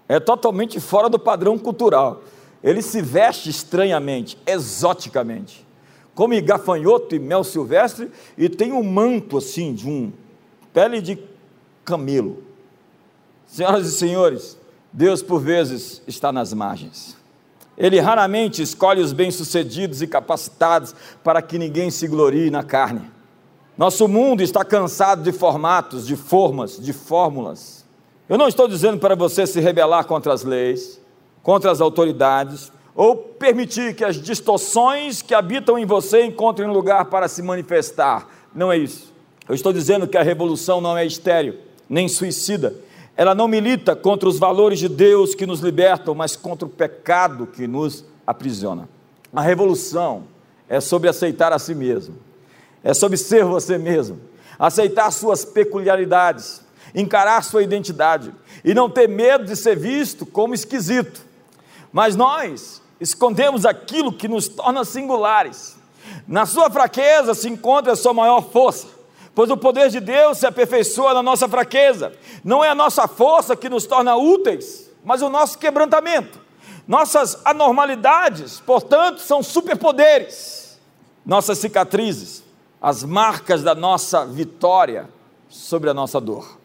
é 0.10 0.20
totalmente 0.20 0.80
fora 0.80 1.08
do 1.08 1.20
padrão 1.20 1.56
cultural. 1.56 2.24
Ele 2.64 2.82
se 2.82 3.04
veste 3.04 3.52
estranhamente, 3.52 4.36
exoticamente, 4.48 5.64
come 6.16 6.42
gafanhoto 6.42 7.14
e 7.14 7.20
mel 7.20 7.44
silvestre 7.44 8.10
e 8.36 8.50
tem 8.50 8.72
um 8.72 8.82
manto 8.82 9.38
assim 9.38 9.76
de 9.76 9.88
um 9.88 10.12
pele 10.74 11.00
de 11.00 11.20
camelo. 11.86 12.52
Senhoras 13.54 13.86
e 13.86 13.92
senhores, 13.92 14.58
Deus 14.92 15.22
por 15.22 15.40
vezes 15.40 16.02
está 16.08 16.32
nas 16.32 16.52
margens. 16.54 17.16
Ele 17.78 18.00
raramente 18.00 18.64
escolhe 18.64 19.00
os 19.00 19.14
bem-sucedidos 19.14 20.02
e 20.02 20.08
capacitados 20.08 20.96
para 21.24 21.40
que 21.40 21.60
ninguém 21.60 21.92
se 21.92 22.08
glorie 22.08 22.50
na 22.50 22.64
carne. 22.64 23.12
Nosso 23.78 24.08
mundo 24.08 24.42
está 24.42 24.66
cansado 24.66 25.22
de 25.22 25.32
formatos, 25.32 26.08
de 26.08 26.16
formas, 26.16 26.80
de 26.82 26.92
fórmulas. 26.94 27.86
Eu 28.28 28.40
não 28.40 28.48
estou 28.48 28.68
dizendo 28.68 28.98
para 28.98 29.14
você 29.16 29.46
se 29.46 29.60
rebelar 29.60 30.08
contra 30.08 30.34
as 30.34 30.44
leis, 30.44 31.00
contra 31.44 31.70
as 31.70 31.80
autoridades, 31.80 32.72
ou 32.96 33.16
permitir 33.16 33.94
que 33.94 34.04
as 34.04 34.16
distorções 34.16 35.22
que 35.22 35.36
habitam 35.36 35.78
em 35.78 35.86
você 35.86 36.26
encontrem 36.26 36.68
lugar 36.68 37.06
para 37.06 37.28
se 37.28 37.44
manifestar. 37.44 38.28
Não 38.56 38.72
é 38.72 38.80
isso. 38.80 39.14
Eu 39.48 39.54
estou 39.54 39.72
dizendo 39.72 40.08
que 40.08 40.18
a 40.18 40.24
revolução 40.24 40.82
não 40.82 40.98
é 40.98 41.06
estéril, 41.06 41.60
nem 41.88 42.08
suicida, 42.08 42.74
ela 43.16 43.36
não 43.36 43.48
milita 43.48 43.96
contra 43.96 44.28
os 44.28 44.40
valores 44.40 44.80
de 44.80 44.90
Deus 44.90 45.36
que 45.36 45.46
nos 45.46 45.60
libertam, 45.60 46.16
mas 46.16 46.36
contra 46.36 46.66
o 46.66 46.70
pecado 46.70 47.46
que 47.46 47.68
nos 47.68 48.04
aprisiona. 48.26 48.90
A 49.32 49.42
revolução 49.42 50.24
é 50.68 50.80
sobre 50.80 51.10
aceitar 51.10 51.54
a 51.54 51.60
si 51.60 51.76
mesmo, 51.76 52.16
é 52.84 52.94
sobre 52.94 53.18
ser 53.18 53.46
você 53.46 53.78
mesmo, 53.78 54.20
aceitar 54.58 55.12
suas 55.12 55.46
peculiaridades, 55.46 56.62
encarar 56.96 57.44
sua 57.44 57.64
identidade 57.64 58.34
e 58.64 58.74
não 58.74 58.90
ter 58.90 59.08
medo 59.08 59.46
de 59.46 59.56
ser 59.56 59.78
visto 59.78 60.26
como 60.26 60.54
esquisito. 60.54 61.22
Mas 61.92 62.16
nós 62.16 62.82
escondemos 63.00 63.66
aquilo 63.66 64.12
que 64.12 64.28
nos 64.28 64.48
torna 64.48 64.84
singulares. 64.84 65.78
Na 66.28 66.46
sua 66.46 66.70
fraqueza 66.70 67.34
se 67.34 67.48
encontra 67.48 67.94
a 67.94 67.96
sua 67.96 68.14
maior 68.14 68.42
força 68.42 68.93
pois 69.36 69.50
o 69.50 69.58
poder 69.58 69.90
de 69.90 70.00
Deus 70.00 70.38
se 70.38 70.46
aperfeiçoa 70.46 71.14
na 71.14 71.24
nossa 71.24 71.48
fraqueza. 71.48 72.14
Não 72.44 72.64
é 72.64 72.70
a 72.70 72.76
nossa 72.76 73.08
força 73.08 73.56
que 73.56 73.70
nos 73.70 73.86
torna 73.86 74.16
úteis, 74.16 74.92
mas 75.04 75.22
o 75.22 75.30
nosso 75.30 75.58
quebrantamento. 75.58 76.40
Nossas 76.88 77.40
anormalidades, 77.46 78.60
portanto, 78.60 79.20
são 79.20 79.42
superpoderes. 79.42 80.80
Nossas 81.26 81.58
cicatrizes, 81.58 82.44
as 82.82 83.04
marcas 83.04 83.64
da 83.64 83.74
nossa 83.74 84.26
vitória 84.26 85.10
sobre 85.48 85.90
a 85.90 85.94
nossa 85.94 86.20
dor. 86.20 86.60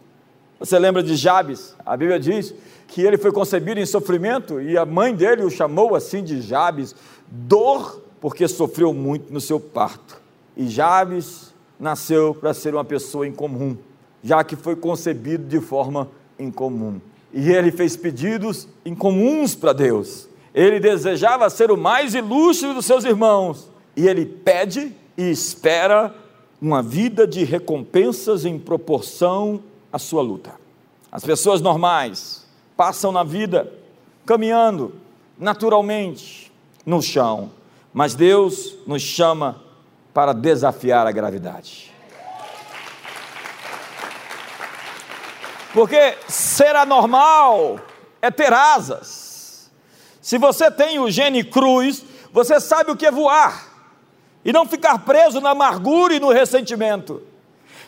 Você 0.59 0.77
lembra 0.79 1.03
de 1.03 1.15
Jabes? 1.15 1.77
A 1.87 1.97
Bíblia 1.97 2.19
diz 2.19 2.53
que 2.89 3.03
ele 3.03 3.17
foi 3.17 3.31
concebido 3.31 3.79
em 3.79 3.87
sofrimento 3.87 4.61
e 4.61 4.77
a 4.77 4.85
mãe 4.85 5.15
dele 5.15 5.45
o 5.45 5.51
chamou 5.51 5.95
assim 5.95 6.25
de 6.25 6.41
Jabes, 6.41 6.97
dor, 7.29 8.03
porque 8.21 8.49
sofreu 8.49 8.93
muito 8.93 9.33
no 9.33 9.41
seu 9.41 9.61
parto. 9.61 10.21
E 10.57 10.67
Jabes 10.67 11.55
nasceu 11.79 12.35
para 12.35 12.53
ser 12.53 12.75
uma 12.75 12.85
pessoa 12.85 13.27
incomum, 13.27 13.77
já 14.23 14.43
que 14.43 14.57
foi 14.57 14.75
concebido 14.75 15.45
de 15.45 15.61
forma 15.61 16.09
incomum. 16.39 17.01
E 17.33 17.51
ele 17.51 17.71
fez 17.71 17.97
pedidos 17.97 18.69
incomuns 18.85 19.55
para 19.55 19.73
Deus. 19.73 20.29
Ele 20.55 20.81
desejava 20.81 21.49
ser 21.51 21.71
o 21.71 21.77
mais 21.77 22.15
ilustre 22.15 22.73
dos 22.73 22.87
seus 22.87 23.05
irmãos. 23.05 23.71
E 23.97 24.09
ele 24.09 24.25
pede 24.25 24.93
e 25.17 25.31
espera 25.31 26.15
uma 26.61 26.83
vida 26.83 27.27
de 27.27 27.45
recompensas 27.45 28.45
em 28.45 28.59
proporção 28.59 29.63
à 29.93 29.99
sua 29.99 30.23
luta. 30.23 30.53
As 31.11 31.25
pessoas 31.25 31.61
normais 31.61 32.47
passam 32.77 33.13
na 33.13 33.23
vida 33.23 33.73
caminhando 34.27 34.93
naturalmente 35.39 36.53
no 36.85 37.01
chão, 37.01 37.51
mas 37.93 38.15
Deus 38.15 38.77
nos 38.87 39.03
chama 39.03 39.63
para 40.13 40.33
desafiar 40.33 41.07
a 41.07 41.13
gravidade. 41.13 41.95
Porque 45.73 46.17
ser 46.27 46.75
anormal 46.75 47.79
é 48.21 48.31
ter 48.31 48.53
asas. 48.53 49.71
Se 50.21 50.39
você 50.39 50.71
tem 50.71 50.99
o 50.99 51.11
gene 51.11 51.45
cruz, 51.45 52.05
você 52.33 52.61
sabe 52.61 52.91
o 52.91 52.97
que 52.97 53.07
é 53.07 53.11
voar 53.11 53.69
e 54.45 54.53
não 54.53 54.67
ficar 54.67 54.99
preso 55.01 55.41
na 55.41 55.51
amargura 55.51 56.15
e 56.15 56.21
no 56.21 56.31
ressentimento. 56.31 57.23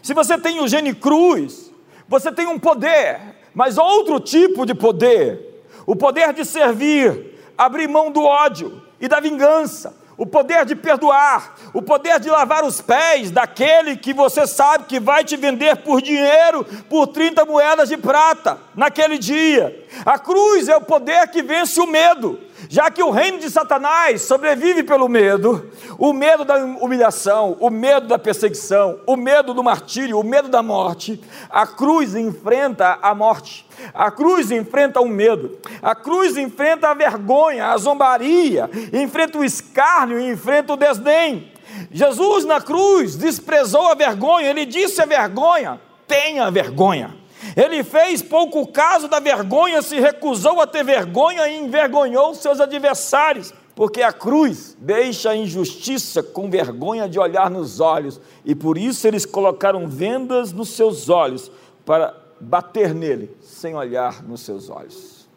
Se 0.03 0.15
você 0.15 0.39
tem 0.39 0.61
o 0.61 0.69
gene 0.69 0.95
cruz, 0.95 1.71
você 2.09 2.33
tem 2.33 2.47
um 2.47 2.59
poder, 2.59 3.21
mas 3.55 3.79
outro 3.79 4.19
tipo 4.19 4.65
de 4.65 4.75
poder, 4.75 5.65
o 5.87 5.95
poder 5.95 6.33
de 6.33 6.45
servir, 6.45 7.39
abrir 7.57 7.89
mão 7.89 8.11
do 8.11 8.23
ódio 8.23 8.83
e 9.01 9.09
da 9.09 9.21
vingança, 9.21 9.95
o 10.21 10.27
poder 10.27 10.67
de 10.67 10.77
perdoar, 10.77 11.55
o 11.73 11.81
poder 11.81 12.21
de 12.21 12.29
lavar 12.29 12.63
os 12.63 12.79
pés 12.79 13.31
daquele 13.31 13.97
que 13.97 14.13
você 14.13 14.47
sabe 14.47 14.85
que 14.85 15.01
vai 15.01 15.25
te 15.25 15.35
vender 15.35 15.77
por 15.77 16.03
dinheiro, 16.03 16.63
por 16.91 17.07
30 17.07 17.47
moedas 17.47 17.89
de 17.89 17.97
prata, 17.97 18.59
naquele 18.75 19.17
dia. 19.17 19.80
A 20.05 20.19
cruz 20.19 20.69
é 20.69 20.77
o 20.77 20.81
poder 20.81 21.29
que 21.29 21.43
vence 21.43 21.81
o 21.81 21.87
medo, 21.87 22.39
já 22.69 22.91
que 22.91 23.03
o 23.03 23.11
reino 23.11 23.39
de 23.39 23.51
Satanás 23.51 24.23
sobrevive 24.23 24.83
pelo 24.83 25.09
medo, 25.09 25.71
o 25.99 26.13
medo 26.13 26.45
da 26.45 26.57
humilhação, 26.57 27.57
o 27.61 27.71
medo 27.71 28.07
da 28.07 28.19
perseguição, 28.19 29.01
o 29.07 29.17
medo 29.17 29.53
do 29.53 29.65
martírio, 29.65 30.19
o 30.19 30.25
medo 30.25 30.49
da 30.49 30.63
morte, 30.63 31.21
a 31.51 31.67
cruz 31.67 32.15
enfrenta 32.15 32.99
a 33.03 33.15
morte. 33.15 33.67
A 33.95 34.11
cruz 34.11 34.51
enfrenta 34.51 35.01
o 35.01 35.09
medo, 35.09 35.59
a 35.81 35.95
cruz 35.95 36.37
enfrenta 36.37 36.89
a 36.89 36.95
vergonha, 36.95 37.69
a 37.69 37.79
zombaria, 37.79 38.69
enfrenta 38.93 39.39
o 39.39 39.45
escárnio, 39.45 40.21
enfrenta 40.21 40.75
o 40.75 40.77
desdém. 40.77 41.51
Jesus 41.91 42.45
na 42.45 42.61
cruz 42.61 43.17
desprezou 43.17 43.89
a 43.89 43.95
vergonha, 43.95 44.51
ele 44.51 44.67
disse 44.67 45.01
a 45.01 45.07
vergonha: 45.07 45.81
tenha 46.07 46.51
vergonha. 46.51 47.20
Ele 47.57 47.83
fez 47.83 48.23
pouco 48.23 48.67
caso 48.67 49.09
da 49.09 49.21
vergonha, 49.21 49.83
se 49.83 49.99
recusou 49.99 50.61
a 50.61 50.67
ter 50.67 50.85
vergonha 50.85 51.49
e 51.49 51.59
envergonhou 51.59 52.35
seus 52.35 52.61
adversários, 52.61 53.53
porque 53.75 54.03
a 54.03 54.13
cruz 54.13 54.77
deixa 54.79 55.31
a 55.31 55.37
injustiça 55.37 56.23
com 56.23 56.51
vergonha 56.51 57.09
de 57.09 57.19
olhar 57.19 57.51
nos 57.51 57.81
olhos, 57.81 58.21
e 58.45 58.55
por 58.55 58.77
isso 58.77 59.07
eles 59.07 59.25
colocaram 59.25 59.87
vendas 59.89 60.53
nos 60.53 60.71
seus 60.71 61.09
olhos 61.09 61.51
para 61.85 62.15
bater 62.41 62.95
nele 62.95 63.35
sem 63.43 63.75
olhar 63.75 64.23
nos 64.23 64.41
seus 64.41 64.69
olhos. 64.69 65.29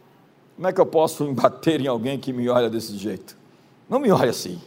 Como 0.55 0.67
é 0.67 0.73
que 0.73 0.79
eu 0.79 0.85
posso 0.85 1.25
bater 1.33 1.81
em 1.81 1.87
alguém 1.87 2.19
que 2.19 2.31
me 2.31 2.49
olha 2.49 2.69
desse 2.69 2.97
jeito? 2.97 3.35
Não 3.89 3.99
me 3.99 4.11
olhe 4.11 4.29
assim. 4.29 4.61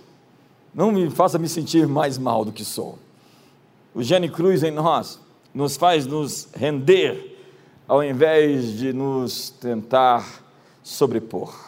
Não 0.75 0.93
me 0.93 1.09
faça 1.11 1.39
me 1.39 1.49
sentir 1.49 1.87
mais 1.87 2.19
mal 2.19 2.45
do 2.45 2.53
que 2.53 2.65
sou. 2.65 2.99
O 3.95 4.03
Gene 4.03 4.29
Cruz 4.29 4.63
em 4.63 4.71
nós 4.71 5.19
nos 5.57 5.75
faz 5.75 6.05
nos 6.05 6.51
render, 6.55 7.35
ao 7.89 8.05
invés 8.05 8.77
de 8.77 8.93
nos 8.93 9.49
tentar 9.49 10.45
sobrepor. 10.83 11.59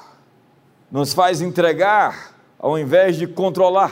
Nos 0.92 1.14
faz 1.14 1.40
entregar, 1.40 2.36
ao 2.58 2.78
invés 2.78 3.16
de 3.16 3.26
controlar. 3.26 3.90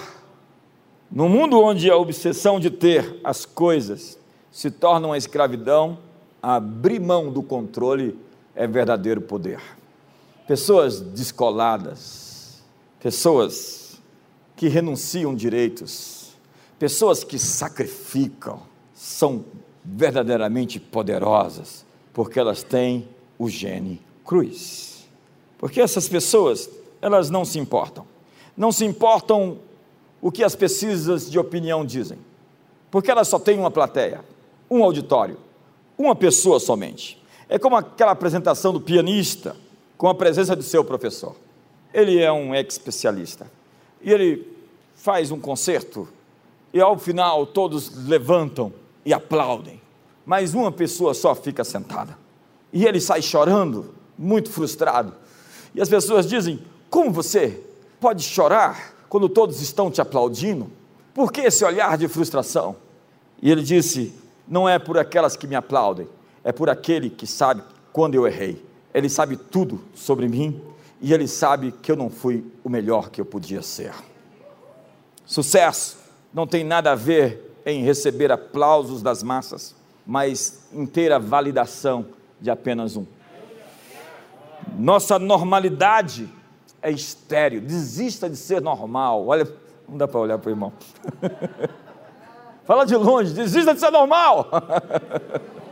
No 1.10 1.30
mundo 1.30 1.58
onde 1.58 1.90
a 1.90 1.96
obsessão 1.96 2.60
de 2.60 2.68
ter 2.68 3.18
as 3.24 3.46
coisas 3.46 4.18
se 4.52 4.70
torna 4.70 5.06
uma 5.06 5.16
escravidão, 5.16 5.96
abrir 6.42 7.00
mão 7.00 7.32
do 7.32 7.42
controle 7.42 8.18
é 8.54 8.66
verdadeiro 8.66 9.22
poder. 9.22 9.62
Pessoas 10.46 11.00
descoladas, 11.00 12.62
pessoas 13.00 13.98
que 14.54 14.68
renunciam 14.68 15.34
direitos, 15.34 16.36
pessoas 16.78 17.24
que 17.24 17.38
sacrificam, 17.38 18.60
são 18.92 19.42
verdadeiramente 19.86 20.80
poderosas, 20.80 21.84
porque 22.12 22.40
elas 22.40 22.62
têm 22.62 23.08
o 23.38 23.48
gene 23.48 24.00
cruz. 24.24 25.06
Porque 25.58 25.80
essas 25.80 26.08
pessoas, 26.08 26.68
elas 27.00 27.30
não 27.30 27.44
se 27.44 27.58
importam. 27.58 28.06
Não 28.56 28.72
se 28.72 28.84
importam 28.84 29.58
o 30.20 30.32
que 30.32 30.42
as 30.42 30.56
pesquisas 30.56 31.30
de 31.30 31.38
opinião 31.38 31.84
dizem. 31.84 32.18
Porque 32.90 33.10
elas 33.10 33.28
só 33.28 33.38
têm 33.38 33.58
uma 33.58 33.70
plateia, 33.70 34.24
um 34.70 34.82
auditório 34.82 35.38
uma 35.98 36.14
pessoa 36.14 36.60
somente. 36.60 37.20
É 37.48 37.58
como 37.58 37.76
aquela 37.76 38.12
apresentação 38.12 38.72
do 38.72 38.80
pianista 38.80 39.56
com 39.96 40.08
a 40.08 40.14
presença 40.14 40.54
do 40.54 40.62
seu 40.62 40.84
professor. 40.84 41.34
Ele 41.92 42.20
é 42.20 42.30
um 42.30 42.54
ex-especialista 42.54 43.50
e 44.02 44.12
ele 44.12 44.46
faz 44.94 45.30
um 45.30 45.40
concerto 45.40 46.08
e 46.72 46.80
ao 46.80 46.98
final 46.98 47.46
todos 47.46 48.06
levantam 48.06 48.72
e 49.06 49.14
aplaudem, 49.14 49.80
mas 50.26 50.52
uma 50.52 50.70
pessoa 50.70 51.14
só 51.14 51.34
fica 51.34 51.64
sentada 51.64 52.18
e 52.72 52.84
ele 52.84 53.00
sai 53.00 53.22
chorando, 53.22 53.94
muito 54.18 54.50
frustrado. 54.50 55.14
E 55.74 55.80
as 55.80 55.88
pessoas 55.88 56.28
dizem: 56.28 56.60
Como 56.90 57.10
você 57.10 57.62
pode 57.98 58.22
chorar 58.22 58.94
quando 59.08 59.28
todos 59.28 59.62
estão 59.62 59.90
te 59.90 60.00
aplaudindo? 60.00 60.70
Por 61.14 61.32
que 61.32 61.40
esse 61.40 61.64
olhar 61.64 61.96
de 61.96 62.08
frustração? 62.08 62.76
E 63.40 63.50
ele 63.50 63.62
disse: 63.62 64.12
não 64.46 64.68
é 64.68 64.78
por 64.78 64.98
aquelas 64.98 65.36
que 65.36 65.46
me 65.46 65.54
aplaudem, 65.54 66.08
é 66.44 66.52
por 66.52 66.70
aquele 66.70 67.10
que 67.10 67.26
sabe 67.26 67.62
quando 67.92 68.14
eu 68.14 68.26
errei. 68.26 68.62
Ele 68.94 69.08
sabe 69.08 69.36
tudo 69.36 69.82
sobre 69.94 70.28
mim 70.28 70.60
e 71.00 71.12
ele 71.12 71.26
sabe 71.26 71.72
que 71.72 71.90
eu 71.90 71.96
não 71.96 72.08
fui 72.08 72.44
o 72.62 72.68
melhor 72.68 73.10
que 73.10 73.20
eu 73.20 73.24
podia 73.24 73.62
ser. 73.62 73.92
Sucesso 75.24 75.98
não 76.32 76.46
tem 76.46 76.62
nada 76.62 76.92
a 76.92 76.94
ver 76.94 77.55
em 77.66 77.82
receber 77.82 78.30
aplausos 78.30 79.02
das 79.02 79.24
massas, 79.24 79.74
mas 80.06 80.68
em 80.72 80.86
ter 80.86 81.10
a 81.12 81.18
validação 81.18 82.06
de 82.40 82.48
apenas 82.48 82.96
um. 82.96 83.04
Nossa 84.78 85.18
normalidade 85.18 86.32
é 86.80 86.90
estéreo, 86.90 87.60
desista 87.60 88.30
de 88.30 88.36
ser 88.36 88.62
normal. 88.62 89.26
Olha, 89.26 89.46
não 89.88 89.98
dá 89.98 90.06
para 90.06 90.20
olhar 90.20 90.38
para 90.38 90.48
o 90.48 90.52
irmão. 90.52 90.72
Fala 92.64 92.86
de 92.86 92.96
longe, 92.96 93.32
desista 93.32 93.74
de 93.74 93.80
ser 93.80 93.90
normal. 93.90 94.48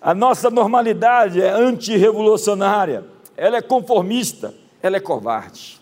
A 0.00 0.14
nossa 0.14 0.48
normalidade 0.48 1.42
é 1.42 1.50
antirrevolucionária, 1.50 3.04
ela 3.36 3.56
é 3.56 3.60
conformista, 3.60 4.54
ela 4.80 4.96
é 4.96 5.00
covarde. 5.00 5.80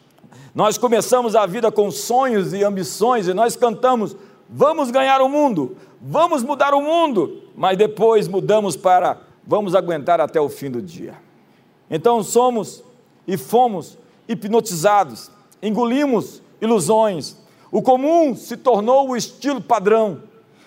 Nós 0.55 0.79
começamos 0.79 1.37
a 1.37 1.44
vida 1.44 1.70
com 1.70 1.90
sonhos 1.90 2.55
e 2.55 2.64
ambições 2.64 3.29
e 3.29 3.35
nós 3.35 3.57
cantamos: 3.57 4.16
vamos 4.48 4.90
ganhar 4.90 5.20
o 5.20 5.28
mundo, 5.28 5.76
vamos 6.00 6.42
mudar 6.42 6.74
o 6.74 6.80
mundo, 6.80 7.42
mas 7.54 7.76
depois 7.76 8.28
mudamos 8.28 8.76
para 8.76 9.18
vamos 9.46 9.74
aguentar 9.74 10.20
até 10.20 10.40
o 10.40 10.48
fim 10.48 10.70
do 10.70 10.82
dia. 10.82 11.14
Então 11.90 12.22
somos 12.22 12.82
e 13.26 13.37
fomos 13.37 13.96
hipnotizados, 14.28 15.30
engolimos 15.62 16.42
ilusões, 16.61 17.37
o 17.70 17.82
comum 17.82 18.35
se 18.35 18.56
tornou 18.56 19.11
o 19.11 19.16
estilo 19.16 19.61
padrão. 19.61 20.22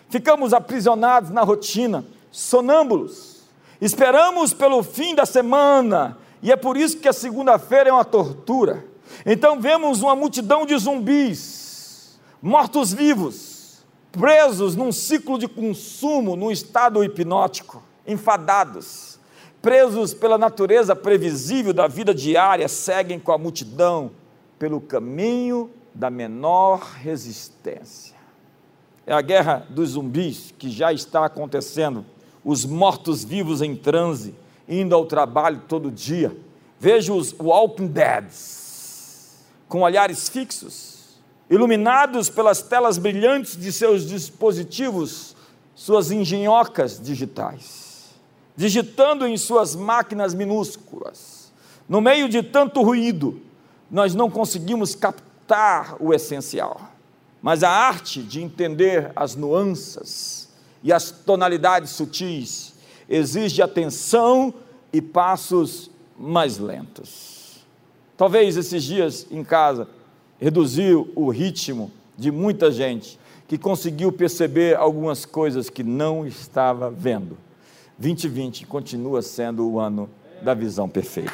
Ficamos 0.09 0.53
aprisionados 0.53 1.29
na 1.29 1.41
rotina, 1.41 2.05
sonâmbulos. 2.31 3.43
Esperamos 3.81 4.53
pelo 4.53 4.83
fim 4.83 5.15
da 5.15 5.25
semana, 5.25 6.17
e 6.41 6.51
é 6.51 6.55
por 6.55 6.77
isso 6.77 6.97
que 6.97 7.07
a 7.07 7.13
segunda-feira 7.13 7.89
é 7.89 7.93
uma 7.93 8.05
tortura. 8.05 8.85
Então 9.25 9.59
vemos 9.59 10.01
uma 10.01 10.15
multidão 10.15 10.65
de 10.65 10.77
zumbis, 10.77 12.19
mortos-vivos, 12.41 13.48
presos 14.12 14.76
num 14.76 14.91
ciclo 14.91 15.38
de 15.38 15.48
consumo, 15.48 16.36
num 16.36 16.52
estado 16.52 17.04
hipnótico, 17.04 17.84
enfadados, 18.08 19.19
presos 19.62 20.13
pela 20.13 20.38
natureza 20.38 20.95
previsível 20.95 21.74
da 21.74 21.88
vida 21.88 22.13
diária, 22.13 22.67
seguem 22.67 23.19
com 23.19 23.32
a 23.32 23.38
multidão 23.38 24.12
pelo 24.58 24.82
caminho 24.82 25.69
da 25.93 26.10
menor 26.10 26.80
resistência. 26.80 28.15
É 29.06 29.13
a 29.13 29.22
guerra 29.22 29.65
dos 29.69 29.91
zumbis 29.91 30.54
que 30.58 30.69
já 30.69 30.93
está 30.93 31.26
acontecendo, 31.26 32.06
os 32.43 32.65
mortos-vivos 32.65 33.62
em 33.62 33.76
transe, 33.76 34.36
indo 34.67 34.93
ao 34.95 35.06
trabalho 35.06 35.63
todo 35.67 35.91
dia. 35.91 36.36
Vejo 36.80 37.15
os 37.15 37.34
Walking 37.38 37.88
Deads, 37.88 39.39
com 39.67 39.82
olhares 39.82 40.30
fixos, 40.30 40.98
iluminados 41.49 42.29
pelas 42.29 42.62
telas 42.62 42.97
brilhantes 42.97 43.57
de 43.57 43.71
seus 43.71 44.05
dispositivos, 44.07 45.35
suas 45.73 46.12
engenhocas 46.12 46.99
digitais, 47.01 48.09
digitando 48.55 49.25
em 49.25 49.35
suas 49.38 49.75
máquinas 49.75 50.33
minúsculas. 50.33 51.51
No 51.88 51.99
meio 51.99 52.29
de 52.29 52.43
tanto 52.43 52.83
ruído, 52.83 53.41
nós 53.89 54.13
não 54.13 54.29
conseguimos 54.29 54.93
captar 54.93 55.95
o 55.99 56.13
essencial. 56.13 56.81
Mas 57.41 57.63
a 57.63 57.69
arte 57.69 58.21
de 58.21 58.41
entender 58.41 59.12
as 59.15 59.35
nuances 59.35 60.49
e 60.83 60.93
as 60.93 61.09
tonalidades 61.09 61.91
sutis 61.91 62.73
exige 63.07 63.62
atenção 63.62 64.53
e 64.93 65.01
passos 65.01 65.89
mais 66.17 66.57
lentos. 66.57 67.65
Talvez 68.17 68.57
esses 68.57 68.83
dias 68.83 69.25
em 69.31 69.43
casa 69.43 69.88
reduziu 70.39 71.12
o 71.15 71.30
ritmo 71.30 71.91
de 72.17 72.32
muita 72.32 72.71
gente 72.71 73.19
que 73.47 73.58
conseguiu 73.58 74.12
perceber 74.12 74.78
algumas 74.78 75.25
coisas 75.25 75.69
que 75.69 75.84
não 75.84 76.25
estava 76.25 76.89
vendo. 76.89 77.38
2020 77.97 78.65
continua 78.65 79.21
sendo 79.21 79.69
o 79.69 79.80
ano 79.80 80.10
da 80.41 80.54
visão 80.54 80.88
perfeita. 80.88 81.34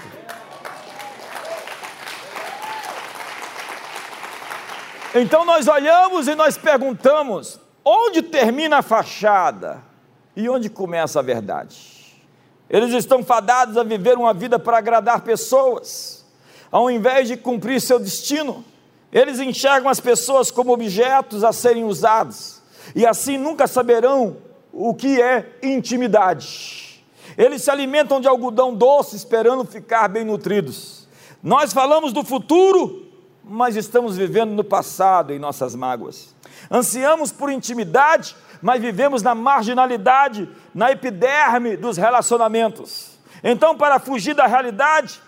Então 5.13 5.45
nós 5.45 5.67
olhamos 5.67 6.27
e 6.27 6.35
nós 6.35 6.57
perguntamos: 6.57 7.59
onde 7.83 8.21
termina 8.21 8.79
a 8.79 8.81
fachada 8.81 9.81
e 10.35 10.49
onde 10.49 10.69
começa 10.69 11.19
a 11.19 11.21
verdade? 11.21 11.95
Eles 12.69 12.91
estão 12.93 13.23
fadados 13.23 13.77
a 13.77 13.83
viver 13.83 14.17
uma 14.17 14.33
vida 14.33 14.57
para 14.57 14.77
agradar 14.77 15.21
pessoas, 15.21 16.25
ao 16.71 16.89
invés 16.89 17.27
de 17.27 17.37
cumprir 17.37 17.79
seu 17.79 17.99
destino. 17.99 18.65
Eles 19.15 19.39
enxergam 19.39 19.89
as 19.89 20.01
pessoas 20.01 20.51
como 20.51 20.73
objetos 20.73 21.41
a 21.45 21.53
serem 21.53 21.85
usados, 21.85 22.61
e 22.93 23.05
assim 23.05 23.37
nunca 23.37 23.65
saberão 23.65 24.35
o 24.73 24.93
que 24.93 25.21
é 25.21 25.57
intimidade. 25.63 27.01
Eles 27.37 27.63
se 27.63 27.71
alimentam 27.71 28.19
de 28.19 28.27
algodão 28.27 28.75
doce, 28.75 29.15
esperando 29.15 29.63
ficar 29.63 30.09
bem 30.09 30.25
nutridos. 30.25 31.07
Nós 31.41 31.71
falamos 31.71 32.11
do 32.11 32.25
futuro, 32.25 33.05
mas 33.41 33.77
estamos 33.77 34.17
vivendo 34.17 34.51
no 34.51 34.65
passado 34.65 35.31
em 35.31 35.39
nossas 35.39 35.75
mágoas. 35.75 36.35
Ansiamos 36.69 37.31
por 37.31 37.49
intimidade, 37.49 38.35
mas 38.61 38.81
vivemos 38.81 39.21
na 39.21 39.33
marginalidade, 39.33 40.49
na 40.73 40.91
epiderme 40.91 41.77
dos 41.77 41.95
relacionamentos. 41.95 43.17
Então, 43.41 43.77
para 43.77 43.97
fugir 43.97 44.35
da 44.35 44.45
realidade, 44.45 45.21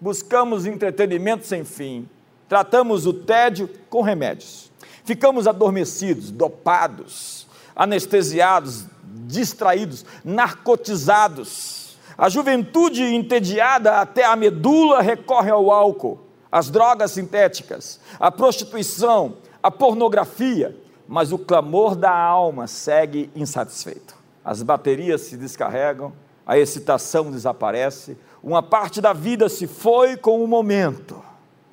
buscamos 0.00 0.64
entretenimento 0.64 1.46
sem 1.46 1.62
fim. 1.62 2.08
Tratamos 2.48 3.06
o 3.06 3.12
tédio 3.12 3.68
com 3.88 4.02
remédios. 4.02 4.70
Ficamos 5.04 5.46
adormecidos, 5.46 6.30
dopados, 6.30 7.46
anestesiados, 7.74 8.86
distraídos, 9.26 10.04
narcotizados. 10.24 11.96
A 12.16 12.28
juventude 12.28 13.02
entediada 13.02 14.00
até 14.00 14.24
a 14.24 14.36
medula 14.36 15.00
recorre 15.02 15.50
ao 15.50 15.70
álcool 15.70 16.20
as 16.54 16.70
drogas 16.70 17.10
sintéticas, 17.10 17.98
a 18.20 18.30
prostituição, 18.30 19.38
a 19.60 19.72
pornografia, 19.72 20.76
mas 21.08 21.32
o 21.32 21.38
clamor 21.38 21.96
da 21.96 22.16
alma 22.16 22.68
segue 22.68 23.28
insatisfeito. 23.34 24.14
As 24.44 24.62
baterias 24.62 25.22
se 25.22 25.36
descarregam, 25.36 26.12
a 26.46 26.56
excitação 26.56 27.30
desaparece, 27.32 28.16
uma 28.40 28.62
parte 28.62 29.00
da 29.00 29.12
vida 29.12 29.48
se 29.48 29.66
foi 29.66 30.16
com 30.16 30.44
o 30.44 30.46
momento, 30.46 31.20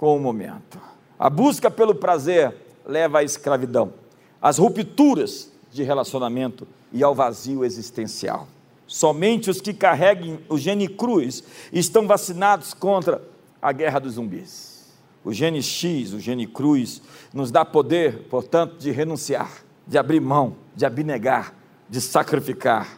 com 0.01 0.17
o 0.17 0.19
momento. 0.19 0.79
A 1.19 1.29
busca 1.29 1.69
pelo 1.69 1.93
prazer 1.93 2.55
leva 2.87 3.19
à 3.19 3.23
escravidão, 3.23 3.93
às 4.41 4.57
rupturas 4.57 5.51
de 5.71 5.83
relacionamento 5.83 6.67
e 6.91 7.03
ao 7.03 7.13
vazio 7.13 7.63
existencial. 7.63 8.47
Somente 8.87 9.51
os 9.51 9.61
que 9.61 9.75
carreguem 9.75 10.39
o 10.49 10.57
gene 10.57 10.87
cruz 10.87 11.43
estão 11.71 12.07
vacinados 12.07 12.73
contra 12.73 13.21
a 13.61 13.71
guerra 13.71 13.99
dos 13.99 14.13
zumbis. 14.13 14.91
O 15.23 15.31
gene 15.31 15.61
X, 15.61 16.13
o 16.13 16.19
gene 16.19 16.47
cruz, 16.47 16.99
nos 17.31 17.51
dá 17.51 17.63
poder, 17.63 18.23
portanto, 18.27 18.77
de 18.79 18.89
renunciar, 18.89 19.63
de 19.85 19.99
abrir 19.99 20.19
mão, 20.19 20.55
de 20.75 20.83
abnegar, 20.83 21.53
de 21.87 22.01
sacrificar. 22.01 22.97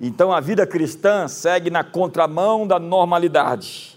Então 0.00 0.32
a 0.32 0.40
vida 0.40 0.66
cristã 0.66 1.28
segue 1.28 1.70
na 1.70 1.84
contramão 1.84 2.66
da 2.66 2.80
normalidade. 2.80 3.91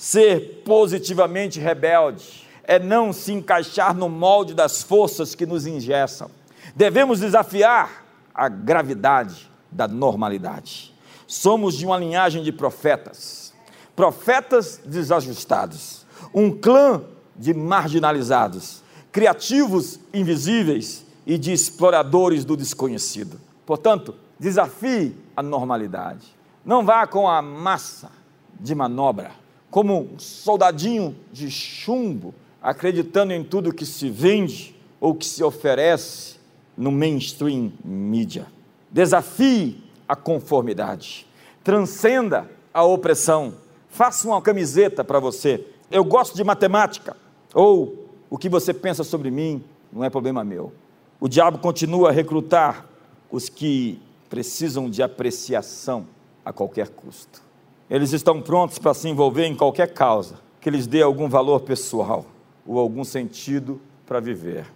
Ser 0.00 0.62
positivamente 0.64 1.60
rebelde 1.60 2.48
é 2.64 2.78
não 2.78 3.12
se 3.12 3.34
encaixar 3.34 3.94
no 3.94 4.08
molde 4.08 4.54
das 4.54 4.82
forças 4.82 5.34
que 5.34 5.44
nos 5.44 5.66
ingessam. 5.66 6.30
Devemos 6.74 7.20
desafiar 7.20 8.06
a 8.34 8.48
gravidade 8.48 9.50
da 9.70 9.86
normalidade. 9.86 10.94
Somos 11.26 11.76
de 11.76 11.84
uma 11.84 11.98
linhagem 11.98 12.42
de 12.42 12.50
profetas, 12.50 13.52
profetas 13.94 14.80
desajustados 14.82 16.06
um 16.32 16.50
clã 16.50 17.02
de 17.36 17.52
marginalizados, 17.52 18.82
criativos 19.12 20.00
invisíveis 20.14 21.04
e 21.26 21.36
de 21.36 21.52
exploradores 21.52 22.42
do 22.42 22.56
desconhecido. 22.56 23.38
Portanto, 23.66 24.14
desafie 24.38 25.14
a 25.36 25.42
normalidade. 25.42 26.26
Não 26.64 26.86
vá 26.86 27.06
com 27.06 27.28
a 27.28 27.42
massa 27.42 28.10
de 28.58 28.74
manobra, 28.74 29.32
como 29.70 30.00
um 30.14 30.18
soldadinho 30.18 31.16
de 31.32 31.50
chumbo, 31.50 32.34
acreditando 32.62 33.32
em 33.32 33.44
tudo 33.44 33.72
que 33.72 33.86
se 33.86 34.10
vende 34.10 34.74
ou 35.00 35.14
que 35.14 35.24
se 35.24 35.42
oferece 35.42 36.36
no 36.76 36.90
mainstream 36.90 37.72
mídia. 37.84 38.46
Desafie 38.90 39.82
a 40.08 40.16
conformidade. 40.16 41.26
Transcenda 41.62 42.50
a 42.72 42.82
opressão. 42.82 43.54
Faça 43.88 44.26
uma 44.28 44.42
camiseta 44.42 45.04
para 45.04 45.20
você 45.20 45.64
eu 45.90 46.04
gosto 46.04 46.36
de 46.36 46.44
matemática, 46.44 47.16
ou 47.52 48.08
o 48.30 48.38
que 48.38 48.48
você 48.48 48.72
pensa 48.72 49.02
sobre 49.02 49.28
mim 49.28 49.64
não 49.92 50.04
é 50.04 50.08
problema 50.08 50.44
meu. 50.44 50.72
O 51.18 51.28
diabo 51.28 51.58
continua 51.58 52.10
a 52.10 52.12
recrutar 52.12 52.86
os 53.28 53.48
que 53.48 54.00
precisam 54.28 54.88
de 54.88 55.02
apreciação 55.02 56.06
a 56.44 56.52
qualquer 56.52 56.90
custo. 56.90 57.42
Eles 57.90 58.12
estão 58.12 58.40
prontos 58.40 58.78
para 58.78 58.94
se 58.94 59.08
envolver 59.08 59.44
em 59.46 59.54
qualquer 59.56 59.92
causa 59.92 60.36
que 60.60 60.70
lhes 60.70 60.86
dê 60.86 61.02
algum 61.02 61.28
valor 61.28 61.60
pessoal 61.60 62.24
ou 62.64 62.78
algum 62.78 63.02
sentido 63.02 63.80
para 64.06 64.20
viver. 64.20 64.66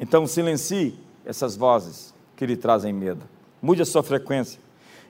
Então 0.00 0.26
silencie 0.26 0.98
essas 1.24 1.54
vozes 1.56 2.14
que 2.34 2.46
lhe 2.46 2.56
trazem 2.56 2.92
medo. 2.92 3.22
Mude 3.60 3.82
a 3.82 3.84
sua 3.84 4.02
frequência. 4.02 4.58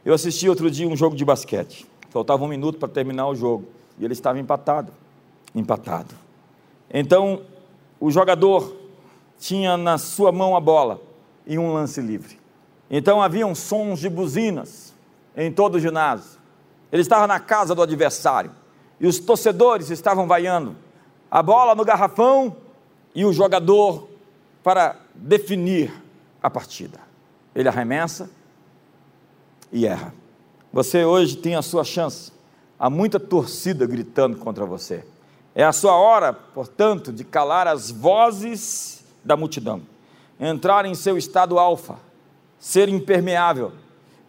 Eu 0.04 0.12
assisti 0.12 0.48
outro 0.48 0.70
dia 0.70 0.88
um 0.88 0.96
jogo 0.96 1.14
de 1.14 1.24
basquete. 1.24 1.86
Faltava 2.10 2.44
um 2.44 2.48
minuto 2.48 2.78
para 2.78 2.88
terminar 2.88 3.28
o 3.28 3.34
jogo 3.34 3.64
e 3.98 4.04
ele 4.04 4.12
estava 4.12 4.40
empatado 4.40 4.92
empatado. 5.54 6.14
Então, 6.92 7.42
o 8.00 8.10
jogador 8.10 8.76
tinha 9.38 9.76
na 9.76 9.98
sua 9.98 10.32
mão 10.32 10.56
a 10.56 10.60
bola 10.60 11.00
e 11.46 11.58
um 11.58 11.72
lance 11.72 12.00
livre. 12.00 12.38
Então 12.90 13.22
haviam 13.22 13.54
sons 13.54 14.00
de 14.00 14.08
buzinas 14.08 14.92
em 15.36 15.50
todo 15.50 15.76
o 15.76 15.80
ginásio. 15.80 16.38
Ele 16.92 17.00
estava 17.00 17.26
na 17.26 17.40
casa 17.40 17.74
do 17.74 17.80
adversário 17.80 18.50
e 19.00 19.06
os 19.06 19.18
torcedores 19.18 19.88
estavam 19.88 20.28
vaiando. 20.28 20.76
A 21.30 21.42
bola 21.42 21.74
no 21.74 21.86
garrafão 21.86 22.54
e 23.14 23.24
o 23.24 23.32
jogador 23.32 24.10
para 24.62 24.96
definir 25.14 25.90
a 26.42 26.50
partida. 26.50 27.00
Ele 27.54 27.66
arremessa 27.66 28.30
e 29.72 29.86
erra. 29.86 30.14
Você 30.70 31.04
hoje 31.04 31.36
tem 31.36 31.56
a 31.56 31.62
sua 31.62 31.82
chance. 31.82 32.30
Há 32.78 32.90
muita 32.90 33.18
torcida 33.18 33.86
gritando 33.86 34.36
contra 34.36 34.66
você. 34.66 35.04
É 35.54 35.64
a 35.64 35.72
sua 35.72 35.94
hora, 35.94 36.32
portanto, 36.32 37.12
de 37.12 37.24
calar 37.24 37.66
as 37.66 37.90
vozes 37.90 39.04
da 39.24 39.36
multidão, 39.36 39.82
entrar 40.40 40.84
em 40.84 40.94
seu 40.94 41.16
estado 41.16 41.58
alfa, 41.58 41.96
ser 42.58 42.88
impermeável, 42.88 43.72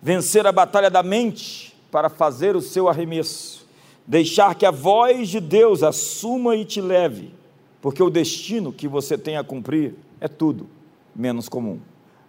vencer 0.02 0.46
a 0.46 0.52
batalha 0.52 0.90
da 0.90 1.02
mente 1.02 1.73
para 1.94 2.10
fazer 2.10 2.56
o 2.56 2.62
seu 2.62 2.90
arremesso, 2.90 3.68
deixar 4.08 4.56
que 4.56 4.66
a 4.66 4.72
voz 4.72 5.30
de 5.30 5.40
Deus 5.40 5.84
assuma 5.84 6.56
e 6.56 6.66
te 6.66 6.82
leve, 6.82 7.32
porque 7.80 8.02
o 8.02 8.10
destino 8.10 8.74
que 8.74 8.88
você 8.88 9.16
tem 9.16 9.38
a 9.38 9.44
cumprir 9.44 9.94
é 10.20 10.28
tudo 10.28 10.68
menos 11.16 11.48
comum. 11.48 11.80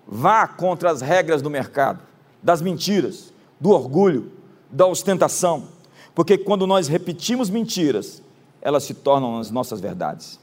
Vá 0.07 0.47
contra 0.47 0.91
as 0.91 1.01
regras 1.01 1.41
do 1.41 1.49
mercado, 1.49 2.03
das 2.43 2.61
mentiras, 2.61 3.33
do 3.59 3.71
orgulho, 3.71 4.31
da 4.71 4.87
ostentação. 4.87 5.69
Porque 6.15 6.37
quando 6.37 6.67
nós 6.67 6.87
repetimos 6.87 7.49
mentiras, 7.49 8.23
elas 8.61 8.85
se 8.85 8.93
tornam 8.93 9.39
as 9.39 9.51
nossas 9.51 9.81
verdades. 9.81 10.39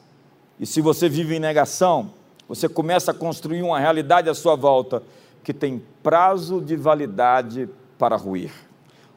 E 0.59 0.65
se 0.65 0.81
você 0.81 1.07
vive 1.07 1.35
em 1.35 1.39
negação, 1.39 2.11
você 2.49 2.67
começa 2.67 3.11
a 3.11 3.13
construir 3.13 3.61
uma 3.61 3.79
realidade 3.79 4.27
à 4.27 4.33
sua 4.33 4.55
volta 4.55 5.03
que 5.43 5.53
tem 5.53 5.79
prazo 6.01 6.59
de 6.59 6.75
validade 6.75 7.69
para 7.99 8.15
ruir. 8.15 8.70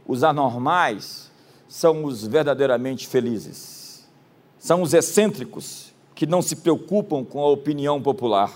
Os 0.06 0.22
anormais 0.22 1.30
são 1.68 2.04
os 2.04 2.26
verdadeiramente 2.26 3.06
felizes. 3.06 4.06
São 4.58 4.82
os 4.82 4.94
excêntricos 4.94 5.92
que 6.14 6.26
não 6.26 6.40
se 6.40 6.56
preocupam 6.56 7.24
com 7.24 7.42
a 7.42 7.48
opinião 7.48 8.00
popular. 8.00 8.52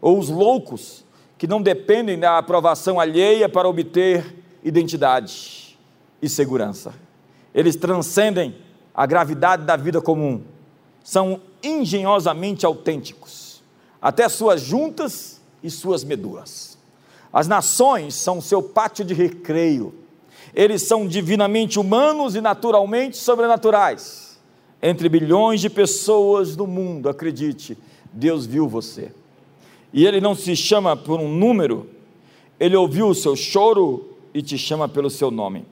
Ou 0.00 0.18
os 0.18 0.28
loucos 0.28 1.04
que 1.38 1.46
não 1.46 1.62
dependem 1.62 2.18
da 2.18 2.38
aprovação 2.38 3.00
alheia 3.00 3.48
para 3.48 3.68
obter 3.68 4.36
identidade 4.62 5.78
e 6.20 6.28
segurança. 6.28 6.92
Eles 7.54 7.76
transcendem 7.76 8.56
a 8.94 9.06
gravidade 9.06 9.64
da 9.64 9.76
vida 9.76 10.00
comum. 10.00 10.42
São 11.02 11.40
engenhosamente 11.62 12.66
autênticos, 12.66 13.62
até 14.00 14.28
suas 14.28 14.60
juntas 14.60 15.40
e 15.62 15.70
suas 15.70 16.04
medulas. 16.04 16.78
As 17.32 17.46
nações 17.46 18.14
são 18.14 18.40
seu 18.40 18.62
pátio 18.62 19.04
de 19.04 19.14
recreio. 19.14 19.94
Eles 20.54 20.82
são 20.82 21.06
divinamente 21.06 21.78
humanos 21.78 22.34
e 22.34 22.40
naturalmente 22.40 23.16
sobrenaturais. 23.16 24.38
Entre 24.82 25.08
bilhões 25.08 25.60
de 25.60 25.70
pessoas 25.70 26.56
do 26.56 26.66
mundo, 26.66 27.08
acredite, 27.08 27.76
Deus 28.12 28.46
viu 28.46 28.68
você. 28.68 29.12
E 29.92 30.06
Ele 30.06 30.20
não 30.20 30.34
se 30.34 30.56
chama 30.56 30.96
por 30.96 31.20
um 31.20 31.28
número, 31.28 31.88
Ele 32.58 32.76
ouviu 32.76 33.08
o 33.08 33.14
seu 33.14 33.36
choro 33.36 34.16
e 34.32 34.42
te 34.42 34.56
chama 34.56 34.88
pelo 34.88 35.10
seu 35.10 35.30
nome. 35.30 35.64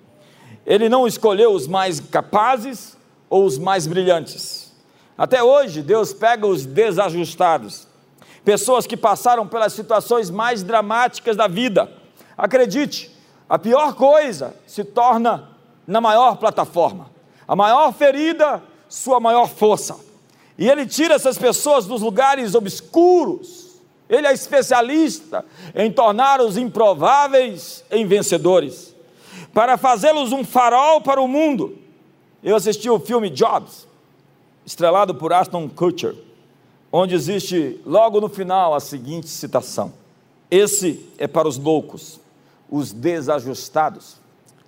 Ele 0.66 0.88
não 0.88 1.06
escolheu 1.06 1.52
os 1.52 1.66
mais 1.66 2.00
capazes 2.00 2.96
ou 3.30 3.44
os 3.44 3.58
mais 3.58 3.86
brilhantes. 3.86 4.72
Até 5.16 5.42
hoje, 5.42 5.82
Deus 5.82 6.12
pega 6.12 6.46
os 6.46 6.64
desajustados, 6.64 7.88
pessoas 8.44 8.86
que 8.86 8.96
passaram 8.96 9.46
pelas 9.48 9.72
situações 9.72 10.30
mais 10.30 10.62
dramáticas 10.62 11.36
da 11.36 11.48
vida. 11.48 11.90
Acredite, 12.36 13.10
a 13.48 13.58
pior 13.58 13.94
coisa 13.94 14.54
se 14.66 14.84
torna 14.84 15.48
na 15.86 16.00
maior 16.00 16.36
plataforma, 16.36 17.10
a 17.46 17.56
maior 17.56 17.92
ferida, 17.94 18.62
sua 18.88 19.18
maior 19.18 19.48
força. 19.48 19.96
E 20.58 20.68
Ele 20.68 20.84
tira 20.84 21.14
essas 21.14 21.38
pessoas 21.38 21.86
dos 21.86 22.02
lugares 22.02 22.54
obscuros. 22.54 23.68
Ele 24.08 24.26
é 24.26 24.32
especialista 24.32 25.44
em 25.74 25.90
tornar 25.90 26.40
os 26.40 26.56
improváveis 26.56 27.84
em 27.90 28.06
vencedores, 28.06 28.94
para 29.54 29.78
fazê-los 29.78 30.32
um 30.32 30.44
farol 30.44 31.00
para 31.00 31.20
o 31.20 31.28
mundo. 31.28 31.78
Eu 32.42 32.56
assisti 32.56 32.88
o 32.88 33.00
filme 33.00 33.30
Jobs, 33.30 33.86
estrelado 34.64 35.14
por 35.14 35.32
Aston 35.32 35.68
Kutcher, 35.68 36.14
onde 36.92 37.14
existe 37.14 37.80
logo 37.84 38.20
no 38.20 38.28
final 38.28 38.74
a 38.74 38.80
seguinte 38.80 39.28
citação: 39.28 39.92
Esse 40.50 41.06
é 41.18 41.26
para 41.26 41.48
os 41.48 41.58
loucos, 41.58 42.20
os 42.70 42.92
desajustados, 42.92 44.16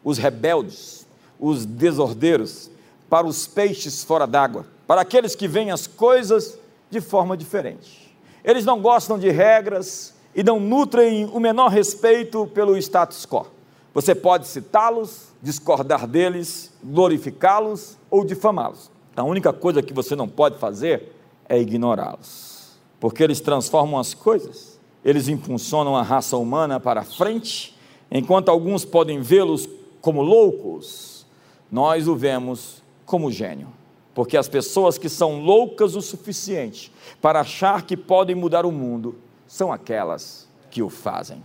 os 0.03 0.19
rebeldes, 0.19 1.07
os 1.39 1.65
desordeiros, 1.65 2.71
para 3.09 3.27
os 3.27 3.47
peixes 3.47 4.05
fora 4.05 4.27
d'água, 4.27 4.67
para 4.87 5.01
aqueles 5.01 5.35
que 5.35 5.49
veem 5.49 5.71
as 5.71 5.87
coisas 5.87 6.59
de 6.91 7.01
forma 7.01 7.37
diferente. 7.37 8.15
Eles 8.45 8.65
não 8.65 8.81
gostam 8.81 9.19
de 9.19 9.31
regras 9.31 10.15
e 10.35 10.43
não 10.43 10.61
nutrem 10.61 11.27
o 11.27 11.41
menor 11.41 11.69
respeito 11.69 12.47
pelo 12.49 12.77
status 12.77 13.27
quo. 13.27 13.47
Você 13.93 14.15
pode 14.15 14.47
citá-los, 14.47 15.29
discordar 15.43 16.07
deles, 16.07 16.73
glorificá-los 16.83 17.97
ou 18.09 18.25
difamá-los. 18.25 18.91
A 19.17 19.25
única 19.25 19.53
coisa 19.53 19.83
que 19.83 19.93
você 19.93 20.15
não 20.15 20.29
pode 20.29 20.59
fazer 20.59 21.13
é 21.49 21.61
ignorá-los, 21.61 22.79
porque 23.01 23.23
eles 23.23 23.41
transformam 23.41 23.99
as 23.99 24.15
coisas, 24.15 24.79
eles 25.05 25.27
impulsionam 25.27 25.97
a 25.97 26.03
raça 26.03 26.37
humana 26.37 26.79
para 26.79 27.03
frente, 27.03 27.77
enquanto 28.11 28.49
alguns 28.49 28.85
podem 28.85 29.21
vê-los 29.21 29.69
como 30.01 30.23
loucos, 30.23 31.27
nós 31.71 32.09
o 32.09 32.17
vemos 32.17 32.83
como 33.05 33.31
gênio. 33.31 33.69
Porque 34.15 34.37
as 34.37 34.49
pessoas 34.49 34.99
que 34.99 35.09
são 35.09 35.41
loucas 35.41 35.95
o 35.95 36.03
suficiente 36.03 36.93
para 37.21 37.41
achar 37.41 37.83
que 37.83 37.97
podem 37.97 38.35
mudar 38.35 38.67
o 38.67 38.73
mundo 38.73 39.17
são 39.47 39.73
aquelas 39.73 40.49
que 40.71 40.83
o 40.83 40.89
fazem. 40.89 41.43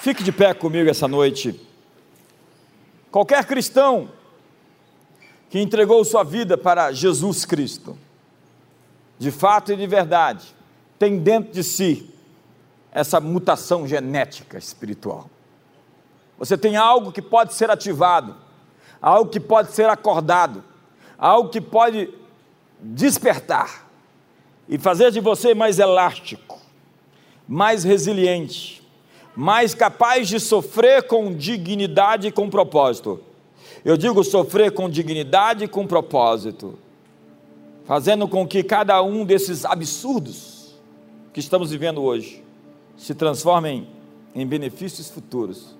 Fique 0.00 0.22
de 0.22 0.30
pé 0.30 0.54
comigo 0.54 0.88
essa 0.88 1.08
noite. 1.08 1.60
Qualquer 3.10 3.44
cristão 3.44 4.08
que 5.50 5.60
entregou 5.60 6.04
sua 6.04 6.22
vida 6.22 6.56
para 6.56 6.92
Jesus 6.92 7.44
Cristo, 7.44 7.98
de 9.18 9.30
fato 9.30 9.72
e 9.72 9.76
de 9.76 9.86
verdade, 9.86 10.55
tem 10.98 11.18
dentro 11.18 11.52
de 11.52 11.62
si 11.62 12.10
essa 12.96 13.20
mutação 13.20 13.86
genética 13.86 14.56
espiritual. 14.56 15.28
Você 16.38 16.56
tem 16.56 16.76
algo 16.76 17.12
que 17.12 17.22
pode 17.22 17.54
ser 17.54 17.70
ativado, 17.70 18.34
algo 19.00 19.30
que 19.30 19.40
pode 19.40 19.72
ser 19.72 19.88
acordado, 19.88 20.64
algo 21.18 21.50
que 21.50 21.60
pode 21.60 22.08
despertar 22.80 23.86
e 24.68 24.78
fazer 24.78 25.10
de 25.10 25.20
você 25.20 25.54
mais 25.54 25.78
elástico, 25.78 26.58
mais 27.46 27.84
resiliente, 27.84 28.82
mais 29.34 29.74
capaz 29.74 30.28
de 30.28 30.40
sofrer 30.40 31.06
com 31.06 31.34
dignidade 31.34 32.28
e 32.28 32.32
com 32.32 32.48
propósito. 32.48 33.22
Eu 33.84 33.96
digo 33.96 34.24
sofrer 34.24 34.72
com 34.72 34.88
dignidade 34.88 35.64
e 35.64 35.68
com 35.68 35.86
propósito, 35.86 36.78
fazendo 37.84 38.26
com 38.26 38.46
que 38.46 38.62
cada 38.62 39.02
um 39.02 39.24
desses 39.24 39.64
absurdos 39.64 40.55
que 41.36 41.40
estamos 41.40 41.70
vivendo 41.70 42.02
hoje 42.02 42.42
se 42.96 43.14
transformem 43.14 43.86
em 44.34 44.46
benefícios 44.46 45.10
futuros. 45.10 45.76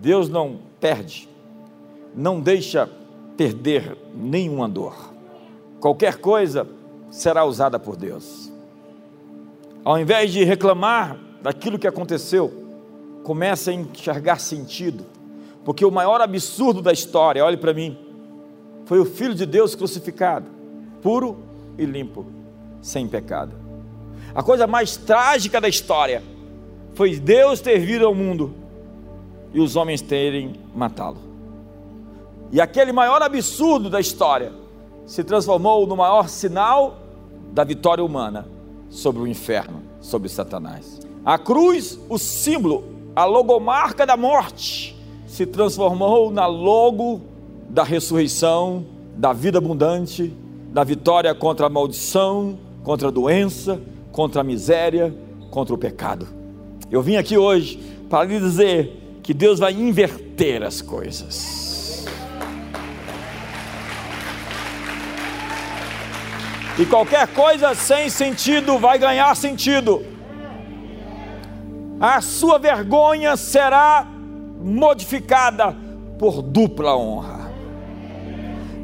Deus 0.00 0.28
não 0.28 0.60
perde, 0.78 1.28
não 2.14 2.40
deixa 2.40 2.88
perder 3.36 3.98
nenhuma 4.14 4.68
dor. 4.68 4.94
Qualquer 5.80 6.18
coisa 6.18 6.68
será 7.10 7.44
usada 7.44 7.80
por 7.80 7.96
Deus. 7.96 8.52
Ao 9.84 9.98
invés 9.98 10.30
de 10.30 10.44
reclamar 10.44 11.18
daquilo 11.42 11.80
que 11.80 11.88
aconteceu, 11.88 12.52
começa 13.24 13.72
a 13.72 13.74
enxergar 13.74 14.38
sentido, 14.38 15.04
porque 15.64 15.84
o 15.84 15.90
maior 15.90 16.20
absurdo 16.20 16.80
da 16.80 16.92
história, 16.92 17.44
olhe 17.44 17.56
para 17.56 17.74
mim, 17.74 17.98
foi 18.84 19.00
o 19.00 19.04
Filho 19.04 19.34
de 19.34 19.46
Deus 19.46 19.74
crucificado, 19.74 20.48
puro 21.02 21.38
e 21.76 21.84
limpo, 21.84 22.24
sem 22.80 23.08
pecado. 23.08 23.65
A 24.36 24.42
coisa 24.42 24.66
mais 24.66 24.98
trágica 24.98 25.58
da 25.58 25.66
história 25.66 26.22
foi 26.92 27.18
Deus 27.18 27.58
ter 27.62 27.78
vindo 27.78 28.04
ao 28.04 28.14
mundo 28.14 28.52
e 29.54 29.58
os 29.58 29.76
homens 29.76 30.02
terem 30.02 30.56
matá-lo. 30.74 31.16
E 32.52 32.60
aquele 32.60 32.92
maior 32.92 33.22
absurdo 33.22 33.88
da 33.88 33.98
história 33.98 34.52
se 35.06 35.24
transformou 35.24 35.86
no 35.86 35.96
maior 35.96 36.28
sinal 36.28 36.98
da 37.50 37.64
vitória 37.64 38.04
humana 38.04 38.46
sobre 38.90 39.22
o 39.22 39.26
inferno, 39.26 39.82
sobre 40.02 40.28
Satanás. 40.28 41.00
A 41.24 41.38
cruz, 41.38 41.98
o 42.06 42.18
símbolo 42.18 42.84
a 43.16 43.24
logomarca 43.24 44.04
da 44.04 44.18
morte 44.18 44.94
se 45.26 45.46
transformou 45.46 46.30
na 46.30 46.46
logo 46.46 47.22
da 47.70 47.82
ressurreição, 47.82 48.84
da 49.16 49.32
vida 49.32 49.56
abundante, 49.56 50.30
da 50.68 50.84
vitória 50.84 51.34
contra 51.34 51.64
a 51.64 51.70
maldição, 51.70 52.58
contra 52.84 53.08
a 53.08 53.10
doença, 53.10 53.80
contra 54.16 54.40
a 54.40 54.44
miséria, 54.44 55.14
contra 55.50 55.74
o 55.74 55.78
pecado. 55.78 56.26
Eu 56.90 57.02
vim 57.02 57.16
aqui 57.16 57.36
hoje 57.36 57.76
para 58.08 58.24
lhe 58.24 58.40
dizer 58.40 59.20
que 59.22 59.34
Deus 59.34 59.58
vai 59.58 59.74
inverter 59.74 60.62
as 60.62 60.80
coisas. 60.80 62.06
E 66.78 66.86
qualquer 66.86 67.28
coisa 67.28 67.74
sem 67.74 68.08
sentido 68.08 68.78
vai 68.78 68.98
ganhar 68.98 69.36
sentido 69.36 70.02
a 72.00 72.22
sua 72.22 72.58
vergonha 72.58 73.36
será 73.36 74.06
modificada 74.62 75.76
por 76.18 76.40
dupla 76.40 76.96
honra. 76.96 77.50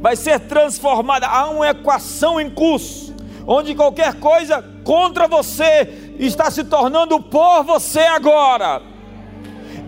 Vai 0.03 0.15
ser 0.15 0.41
transformada, 0.41 1.27
há 1.27 1.49
uma 1.49 1.71
equação 1.71 2.39
em 2.39 2.51
curso, 2.51 3.15
onde 3.47 3.75
qualquer 3.75 4.15
coisa 4.21 4.72
contra 4.85 5.29
você 5.29 6.15
está 6.19 6.51
se 6.51 6.65
tornando 6.65 7.21
por 7.21 7.63
você 7.65 8.01
agora. 8.01 8.83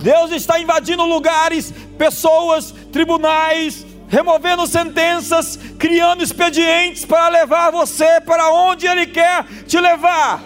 Deus 0.01 0.33
está 0.33 0.59
invadindo 0.61 1.05
lugares, 1.05 1.73
pessoas, 1.97 2.73
tribunais, 2.93 3.87
removendo 4.09 4.67
sentenças, 4.67 5.59
criando 5.79 6.23
expedientes 6.23 7.05
para 7.05 7.29
levar 7.29 7.71
você 7.71 8.21
para 8.21 8.53
onde 8.53 8.87
Ele 8.87 9.07
quer 9.07 9.45
te 9.67 9.81
levar. 9.81 10.43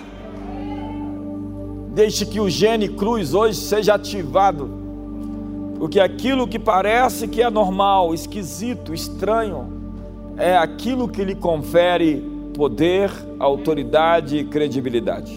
deixe 1.92 2.24
que 2.24 2.38
o 2.38 2.48
gene 2.48 2.88
cruz 2.88 3.34
hoje 3.34 3.58
seja 3.58 3.94
ativado, 3.94 4.70
porque 5.78 5.98
aquilo 5.98 6.46
que 6.46 6.58
parece 6.58 7.26
que 7.26 7.42
é 7.42 7.50
normal, 7.50 8.14
esquisito, 8.14 8.94
estranho, 8.94 9.72
é 10.36 10.56
aquilo 10.56 11.08
que 11.08 11.24
lhe 11.24 11.34
confere 11.34 12.37
poder, 12.58 13.08
autoridade 13.38 14.36
e 14.36 14.44
credibilidade. 14.44 15.32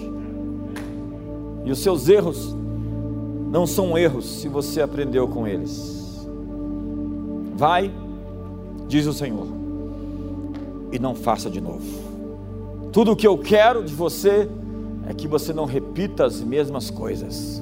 E 1.63 1.71
os 1.71 1.77
seus 1.77 2.09
erros 2.09 2.55
não 3.51 3.67
são 3.67 3.95
erros 3.95 4.25
se 4.25 4.47
você 4.47 4.81
aprendeu 4.81 5.27
com 5.27 5.47
eles. 5.47 6.27
Vai, 7.55 7.93
diz 8.87 9.05
o 9.05 9.13
Senhor, 9.13 9.45
e 10.91 10.97
não 10.97 11.13
faça 11.13 11.47
de 11.47 11.61
novo. 11.61 11.85
Tudo 12.91 13.11
o 13.11 13.15
que 13.15 13.27
eu 13.27 13.37
quero 13.37 13.83
de 13.83 13.93
você 13.93 14.49
é 15.07 15.13
que 15.13 15.27
você 15.27 15.53
não 15.53 15.65
repita 15.65 16.25
as 16.25 16.41
mesmas 16.41 16.89
coisas. 16.89 17.61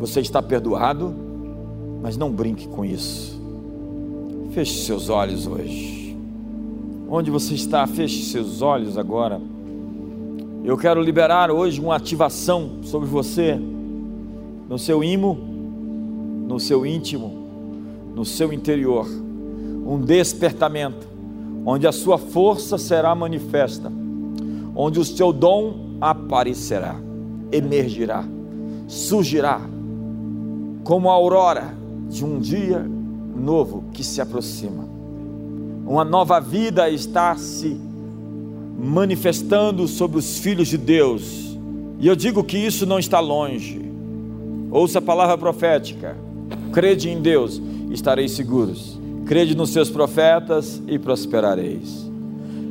Você 0.00 0.20
está 0.20 0.42
perdoado, 0.42 1.14
mas 2.02 2.16
não 2.16 2.28
brinque 2.28 2.66
com 2.66 2.84
isso. 2.84 3.40
Feche 4.50 4.80
seus 4.80 5.08
olhos 5.08 5.46
hoje. 5.46 6.03
Onde 7.08 7.30
você 7.30 7.54
está, 7.54 7.86
feche 7.86 8.24
seus 8.24 8.62
olhos 8.62 8.96
agora. 8.96 9.40
Eu 10.64 10.78
quero 10.78 11.02
liberar 11.02 11.50
hoje 11.50 11.80
uma 11.80 11.96
ativação 11.96 12.78
sobre 12.82 13.08
você, 13.08 13.60
no 14.68 14.78
seu 14.78 15.04
imo, 15.04 15.38
no 16.48 16.58
seu 16.58 16.86
íntimo, 16.86 17.30
no 18.14 18.24
seu 18.24 18.52
interior, 18.52 19.06
um 19.86 20.00
despertamento, 20.00 21.06
onde 21.66 21.86
a 21.86 21.92
sua 21.92 22.16
força 22.16 22.78
será 22.78 23.14
manifesta, 23.14 23.92
onde 24.74 24.98
o 24.98 25.04
seu 25.04 25.32
dom 25.32 25.96
aparecerá, 26.00 26.96
emergirá, 27.52 28.24
surgirá, 28.86 29.60
como 30.82 31.10
a 31.10 31.12
aurora 31.12 31.74
de 32.08 32.24
um 32.24 32.38
dia 32.38 32.84
novo 33.36 33.84
que 33.92 34.04
se 34.04 34.20
aproxima. 34.20 34.93
Uma 35.86 36.04
nova 36.04 36.40
vida 36.40 36.88
está 36.88 37.36
se 37.36 37.76
manifestando 38.78 39.86
sobre 39.86 40.18
os 40.18 40.38
filhos 40.38 40.68
de 40.68 40.78
Deus. 40.78 41.58
E 42.00 42.06
eu 42.06 42.16
digo 42.16 42.42
que 42.42 42.56
isso 42.56 42.86
não 42.86 42.98
está 42.98 43.20
longe. 43.20 43.80
Ouça 44.70 44.98
a 44.98 45.02
palavra 45.02 45.36
profética. 45.36 46.16
Crede 46.72 47.10
em 47.10 47.20
Deus, 47.20 47.60
estareis 47.90 48.32
seguros. 48.32 48.98
Crede 49.26 49.54
nos 49.54 49.70
seus 49.70 49.90
profetas 49.90 50.82
e 50.86 50.98
prosperareis. 50.98 52.10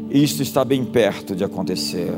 Isto 0.09 0.41
está 0.43 0.65
bem 0.65 0.83
perto 0.83 1.35
de 1.35 1.43
acontecer. 1.43 2.13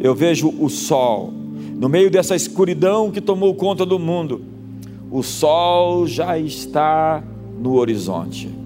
Eu 0.00 0.14
vejo 0.14 0.52
o 0.58 0.68
sol 0.68 1.32
no 1.78 1.88
meio 1.88 2.10
dessa 2.10 2.34
escuridão 2.34 3.10
que 3.10 3.20
tomou 3.20 3.54
conta 3.54 3.86
do 3.86 3.98
mundo. 3.98 4.42
O 5.10 5.22
sol 5.22 6.06
já 6.06 6.38
está 6.38 7.22
no 7.58 7.74
horizonte. 7.74 8.65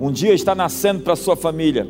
Um 0.00 0.10
dia 0.10 0.32
está 0.32 0.54
nascendo 0.54 1.00
para 1.00 1.12
a 1.12 1.16
sua 1.16 1.36
família 1.36 1.86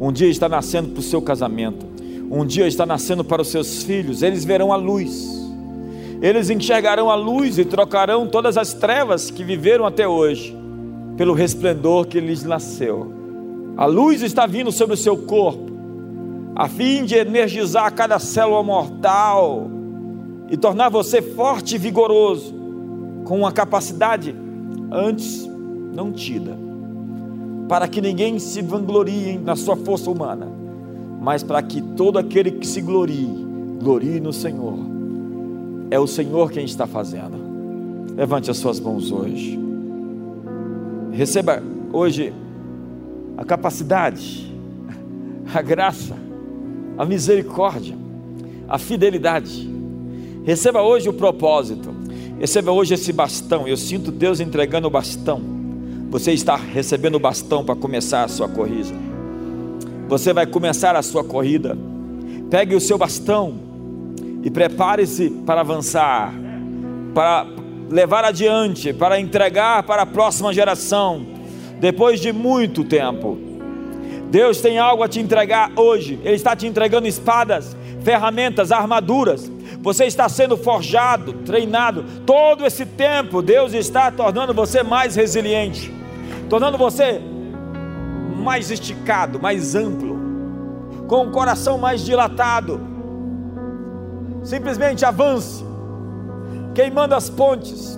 um 0.00 0.10
dia 0.10 0.28
está 0.28 0.48
nascendo 0.48 0.88
para 0.88 1.00
o 1.00 1.02
seu 1.02 1.20
casamento. 1.20 1.84
Um 2.30 2.46
dia 2.46 2.66
está 2.66 2.86
nascendo 2.86 3.22
para 3.22 3.42
os 3.42 3.48
seus 3.48 3.82
filhos. 3.82 4.22
Eles 4.22 4.46
verão 4.46 4.72
a 4.72 4.76
luz. 4.76 5.28
Eles 6.22 6.48
enxergarão 6.48 7.10
a 7.10 7.14
luz 7.14 7.58
e 7.58 7.66
trocarão 7.66 8.26
todas 8.26 8.56
as 8.56 8.72
trevas 8.72 9.30
que 9.30 9.44
viveram 9.44 9.84
até 9.84 10.08
hoje 10.08 10.56
pelo 11.18 11.34
resplendor 11.34 12.06
que 12.06 12.18
lhes 12.18 12.44
nasceu. 12.44 13.12
A 13.76 13.84
luz 13.84 14.22
está 14.22 14.46
vindo 14.46 14.72
sobre 14.72 14.94
o 14.94 14.96
seu 14.96 15.18
corpo, 15.18 15.70
a 16.56 16.66
fim 16.66 17.04
de 17.04 17.14
energizar 17.14 17.92
cada 17.92 18.18
célula 18.18 18.62
mortal 18.62 19.70
e 20.50 20.56
tornar 20.56 20.88
você 20.88 21.20
forte 21.20 21.74
e 21.74 21.78
vigoroso, 21.78 22.54
com 23.24 23.40
uma 23.40 23.52
capacidade 23.52 24.34
antes 24.90 25.46
não 25.92 26.10
tida 26.10 26.69
para 27.70 27.86
que 27.86 28.00
ninguém 28.00 28.36
se 28.40 28.60
vanglorie 28.62 29.38
na 29.38 29.54
sua 29.54 29.76
força 29.76 30.10
humana, 30.10 30.48
mas 31.20 31.44
para 31.44 31.62
que 31.62 31.80
todo 31.80 32.18
aquele 32.18 32.50
que 32.50 32.66
se 32.66 32.80
glorie, 32.80 33.30
glorie 33.80 34.18
no 34.18 34.32
Senhor. 34.32 34.76
É 35.88 35.96
o 35.96 36.04
Senhor 36.04 36.50
quem 36.50 36.64
está 36.64 36.84
fazendo. 36.84 37.38
Levante 38.16 38.50
as 38.50 38.56
suas 38.56 38.80
mãos 38.80 39.12
hoje. 39.12 39.56
Receba 41.12 41.62
hoje 41.92 42.32
a 43.36 43.44
capacidade, 43.44 44.52
a 45.54 45.62
graça, 45.62 46.16
a 46.98 47.04
misericórdia, 47.04 47.96
a 48.68 48.78
fidelidade. 48.78 49.70
Receba 50.42 50.82
hoje 50.82 51.08
o 51.08 51.12
propósito. 51.12 51.94
Receba 52.40 52.72
hoje 52.72 52.94
esse 52.94 53.12
bastão. 53.12 53.68
Eu 53.68 53.76
sinto 53.76 54.10
Deus 54.10 54.40
entregando 54.40 54.88
o 54.88 54.90
bastão 54.90 55.59
você 56.10 56.32
está 56.32 56.56
recebendo 56.56 57.14
o 57.14 57.20
bastão 57.20 57.64
para 57.64 57.76
começar 57.76 58.24
a 58.24 58.28
sua 58.28 58.48
corrida. 58.48 58.92
Você 60.08 60.32
vai 60.32 60.44
começar 60.44 60.96
a 60.96 61.02
sua 61.02 61.22
corrida. 61.22 61.78
Pegue 62.50 62.74
o 62.74 62.80
seu 62.80 62.98
bastão 62.98 63.54
e 64.42 64.50
prepare-se 64.50 65.30
para 65.46 65.60
avançar, 65.60 66.34
para 67.14 67.46
levar 67.88 68.24
adiante, 68.24 68.92
para 68.92 69.20
entregar 69.20 69.84
para 69.84 70.02
a 70.02 70.06
próxima 70.06 70.52
geração, 70.52 71.24
depois 71.78 72.18
de 72.18 72.32
muito 72.32 72.82
tempo. 72.82 73.38
Deus 74.32 74.60
tem 74.60 74.80
algo 74.80 75.04
a 75.04 75.08
te 75.08 75.20
entregar 75.20 75.70
hoje. 75.76 76.18
Ele 76.24 76.34
está 76.34 76.56
te 76.56 76.66
entregando 76.66 77.06
espadas, 77.06 77.76
ferramentas, 78.02 78.72
armaduras 78.72 79.48
você 79.82 80.04
está 80.04 80.28
sendo 80.28 80.58
forjado, 80.58 81.32
treinado. 81.32 82.04
Todo 82.26 82.66
esse 82.66 82.84
tempo, 82.84 83.40
Deus 83.40 83.72
está 83.72 84.10
tornando 84.10 84.52
você 84.52 84.82
mais 84.82 85.16
resiliente 85.16 85.99
tornando 86.50 86.76
você 86.76 87.22
mais 88.36 88.72
esticado, 88.72 89.40
mais 89.40 89.76
amplo, 89.76 90.18
com 91.06 91.26
o 91.26 91.30
coração 91.30 91.78
mais 91.78 92.04
dilatado. 92.04 92.80
Simplesmente 94.42 95.04
avance, 95.04 95.64
queimando 96.74 97.14
as 97.14 97.30
pontes, 97.30 97.96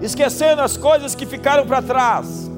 esquecendo 0.00 0.62
as 0.62 0.78
coisas 0.78 1.14
que 1.14 1.26
ficaram 1.26 1.66
para 1.66 1.82
trás. 1.82 2.50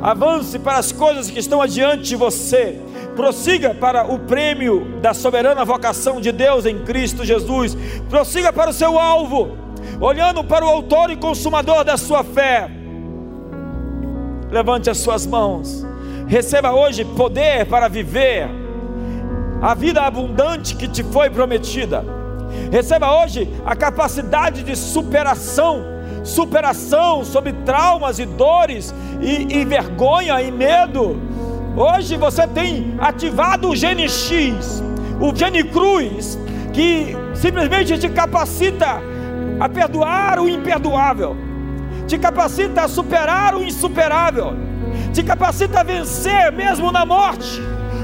Avance 0.00 0.58
para 0.58 0.78
as 0.78 0.90
coisas 0.90 1.30
que 1.30 1.38
estão 1.38 1.62
adiante 1.62 2.02
de 2.02 2.16
você. 2.16 2.80
Prossiga 3.14 3.72
para 3.74 4.12
o 4.12 4.18
prêmio 4.18 4.98
da 5.00 5.14
soberana 5.14 5.64
vocação 5.64 6.20
de 6.20 6.32
Deus 6.32 6.66
em 6.66 6.80
Cristo 6.80 7.24
Jesus. 7.24 7.76
Prossiga 8.08 8.52
para 8.52 8.70
o 8.70 8.72
seu 8.72 8.98
alvo, 8.98 9.56
olhando 10.00 10.42
para 10.42 10.64
o 10.64 10.68
Autor 10.68 11.10
e 11.10 11.16
Consumador 11.16 11.84
da 11.84 11.96
sua 11.96 12.24
fé 12.24 12.81
Levante 14.52 14.90
as 14.90 14.98
suas 14.98 15.26
mãos. 15.26 15.84
Receba 16.26 16.72
hoje 16.72 17.06
poder 17.06 17.64
para 17.64 17.88
viver 17.88 18.48
a 19.62 19.74
vida 19.74 20.02
abundante 20.02 20.76
que 20.76 20.86
te 20.86 21.02
foi 21.02 21.30
prometida. 21.30 22.04
Receba 22.70 23.22
hoje 23.22 23.48
a 23.64 23.74
capacidade 23.74 24.62
de 24.62 24.76
superação 24.76 25.90
superação 26.22 27.24
sobre 27.24 27.52
traumas 27.64 28.20
e 28.20 28.26
dores 28.26 28.94
e, 29.20 29.58
e, 29.58 29.64
vergonha 29.64 30.40
e 30.40 30.52
medo. 30.52 31.20
Hoje 31.76 32.16
você 32.16 32.46
tem 32.46 32.94
ativado 33.00 33.70
o 33.70 33.74
gene 33.74 34.08
X, 34.08 34.80
o 35.20 35.34
gene 35.34 35.64
cruz, 35.64 36.38
que 36.72 37.16
simplesmente 37.34 37.98
te 37.98 38.08
capacita 38.08 39.00
a 39.58 39.68
perdoar 39.68 40.38
o 40.38 40.48
imperdoável 40.48 41.36
te 42.06 42.18
capacita 42.18 42.84
a 42.84 42.88
superar 42.88 43.54
o 43.54 43.62
insuperável, 43.62 44.54
te 45.12 45.22
capacita 45.22 45.80
a 45.80 45.84
vencer 45.84 46.52
mesmo 46.52 46.90
na 46.92 47.04
morte 47.04 47.60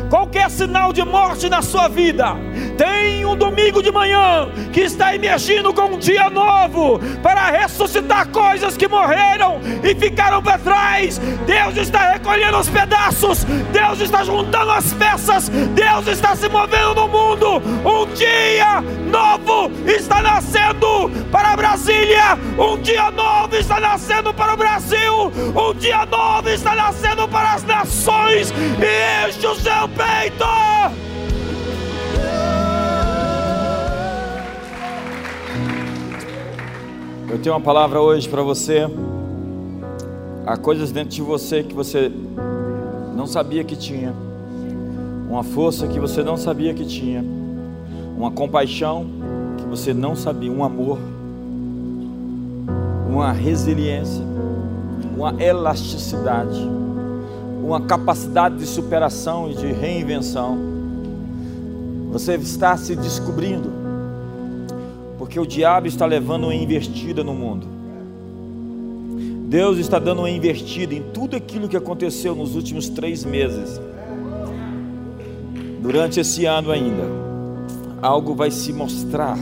qualquer 0.08 0.50
sinal 0.50 0.92
de 0.92 1.04
morte 1.04 1.48
na 1.48 1.62
sua 1.62 1.88
vida. 1.88 2.34
Tem 2.78 3.26
um 3.26 3.34
domingo 3.34 3.82
de 3.82 3.90
manhã 3.90 4.48
que 4.72 4.82
está 4.82 5.12
emergindo 5.12 5.74
com 5.74 5.94
um 5.94 5.98
dia 5.98 6.30
novo 6.30 7.00
para 7.20 7.50
ressuscitar 7.50 8.28
coisas 8.28 8.76
que 8.76 8.86
morreram 8.86 9.60
e 9.82 9.96
ficaram 9.96 10.40
para 10.40 10.58
trás. 10.58 11.18
Deus 11.44 11.76
está 11.76 12.12
recolhendo 12.12 12.56
os 12.56 12.68
pedaços, 12.68 13.42
Deus 13.72 14.00
está 14.00 14.22
juntando 14.22 14.70
as 14.70 14.94
peças, 14.94 15.48
Deus 15.48 16.06
está 16.06 16.36
se 16.36 16.48
movendo 16.48 16.94
no 16.94 17.08
mundo. 17.08 17.56
Um 17.84 18.06
dia 18.14 18.80
novo 19.10 19.72
está 19.84 20.22
nascendo 20.22 21.10
para 21.32 21.56
Brasília, 21.56 22.38
um 22.56 22.80
dia 22.80 23.10
novo 23.10 23.56
está 23.56 23.80
nascendo 23.80 24.32
para 24.32 24.54
o 24.54 24.56
Brasil, 24.56 25.32
um 25.52 25.74
dia 25.74 26.06
novo 26.06 26.48
está 26.48 26.76
nascendo 26.76 27.26
para 27.26 27.54
as 27.54 27.64
nações. 27.64 28.52
E 28.52 29.28
enche 29.28 29.44
o 29.48 29.54
seu 29.56 29.88
peito. 29.88 31.07
Eu 37.30 37.38
tenho 37.38 37.54
uma 37.54 37.60
palavra 37.60 38.00
hoje 38.00 38.26
para 38.26 38.42
você. 38.42 38.88
Há 40.46 40.56
coisas 40.56 40.90
dentro 40.90 41.10
de 41.10 41.20
você 41.20 41.62
que 41.62 41.74
você 41.74 42.10
não 43.14 43.26
sabia 43.26 43.62
que 43.62 43.76
tinha, 43.76 44.14
uma 45.28 45.42
força 45.42 45.86
que 45.86 46.00
você 46.00 46.22
não 46.22 46.38
sabia 46.38 46.72
que 46.72 46.86
tinha, 46.86 47.22
uma 48.16 48.30
compaixão 48.30 49.06
que 49.58 49.64
você 49.66 49.92
não 49.92 50.16
sabia, 50.16 50.50
um 50.50 50.64
amor, 50.64 50.98
uma 53.10 53.30
resiliência, 53.30 54.24
uma 55.14 55.34
elasticidade, 55.38 56.66
uma 57.62 57.82
capacidade 57.82 58.56
de 58.56 58.64
superação 58.64 59.50
e 59.50 59.54
de 59.54 59.70
reinvenção. 59.70 60.56
Você 62.10 62.36
está 62.36 62.74
se 62.78 62.96
descobrindo, 62.96 63.77
porque 65.28 65.38
o 65.38 65.46
diabo 65.46 65.86
está 65.86 66.06
levando 66.06 66.44
uma 66.44 66.54
investida 66.54 67.22
no 67.22 67.34
mundo. 67.34 67.66
Deus 69.46 69.76
está 69.76 69.98
dando 69.98 70.20
uma 70.20 70.30
investida 70.30 70.94
em 70.94 71.02
tudo 71.12 71.36
aquilo 71.36 71.68
que 71.68 71.76
aconteceu 71.76 72.34
nos 72.34 72.54
últimos 72.54 72.88
três 72.88 73.26
meses. 73.26 73.78
Durante 75.82 76.18
esse 76.18 76.46
ano 76.46 76.70
ainda, 76.70 77.02
algo 78.00 78.34
vai 78.34 78.50
se 78.50 78.72
mostrar 78.72 79.38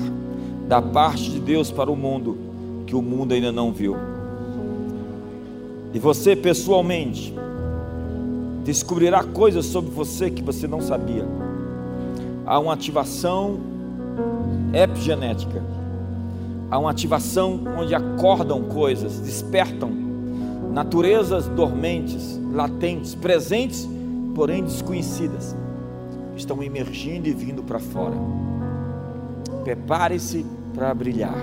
da 0.67 0.83
parte 0.83 1.31
de 1.31 1.39
Deus 1.39 1.71
para 1.71 1.89
o 1.89 1.95
mundo 1.95 2.37
que 2.85 2.97
o 2.97 3.01
mundo 3.01 3.33
ainda 3.33 3.53
não 3.53 3.73
viu. 3.73 3.97
E 5.95 6.01
você 6.01 6.35
pessoalmente 6.35 7.33
descobrirá 8.65 9.23
coisas 9.23 9.67
sobre 9.67 9.93
você 9.93 10.31
que 10.31 10.43
você 10.43 10.67
não 10.67 10.81
sabia. 10.81 11.25
Há 12.45 12.59
uma 12.59 12.73
ativação 12.73 13.76
epigenética. 14.73 15.63
Há 16.71 16.79
uma 16.79 16.91
ativação 16.91 17.61
onde 17.79 17.95
acordam 17.95 18.63
coisas, 18.65 19.21
despertam 19.21 20.07
naturezas 20.77 21.49
dormentes, 21.49 22.39
latentes, 22.53 23.15
presentes, 23.15 23.89
porém 24.35 24.63
desconhecidas. 24.63 25.57
Estão 26.37 26.63
emergindo 26.63 27.27
e 27.27 27.33
vindo 27.33 27.63
para 27.63 27.79
fora. 27.79 28.15
Prepare-se 29.65 30.45
para 30.75 30.93
brilhar. 30.93 31.35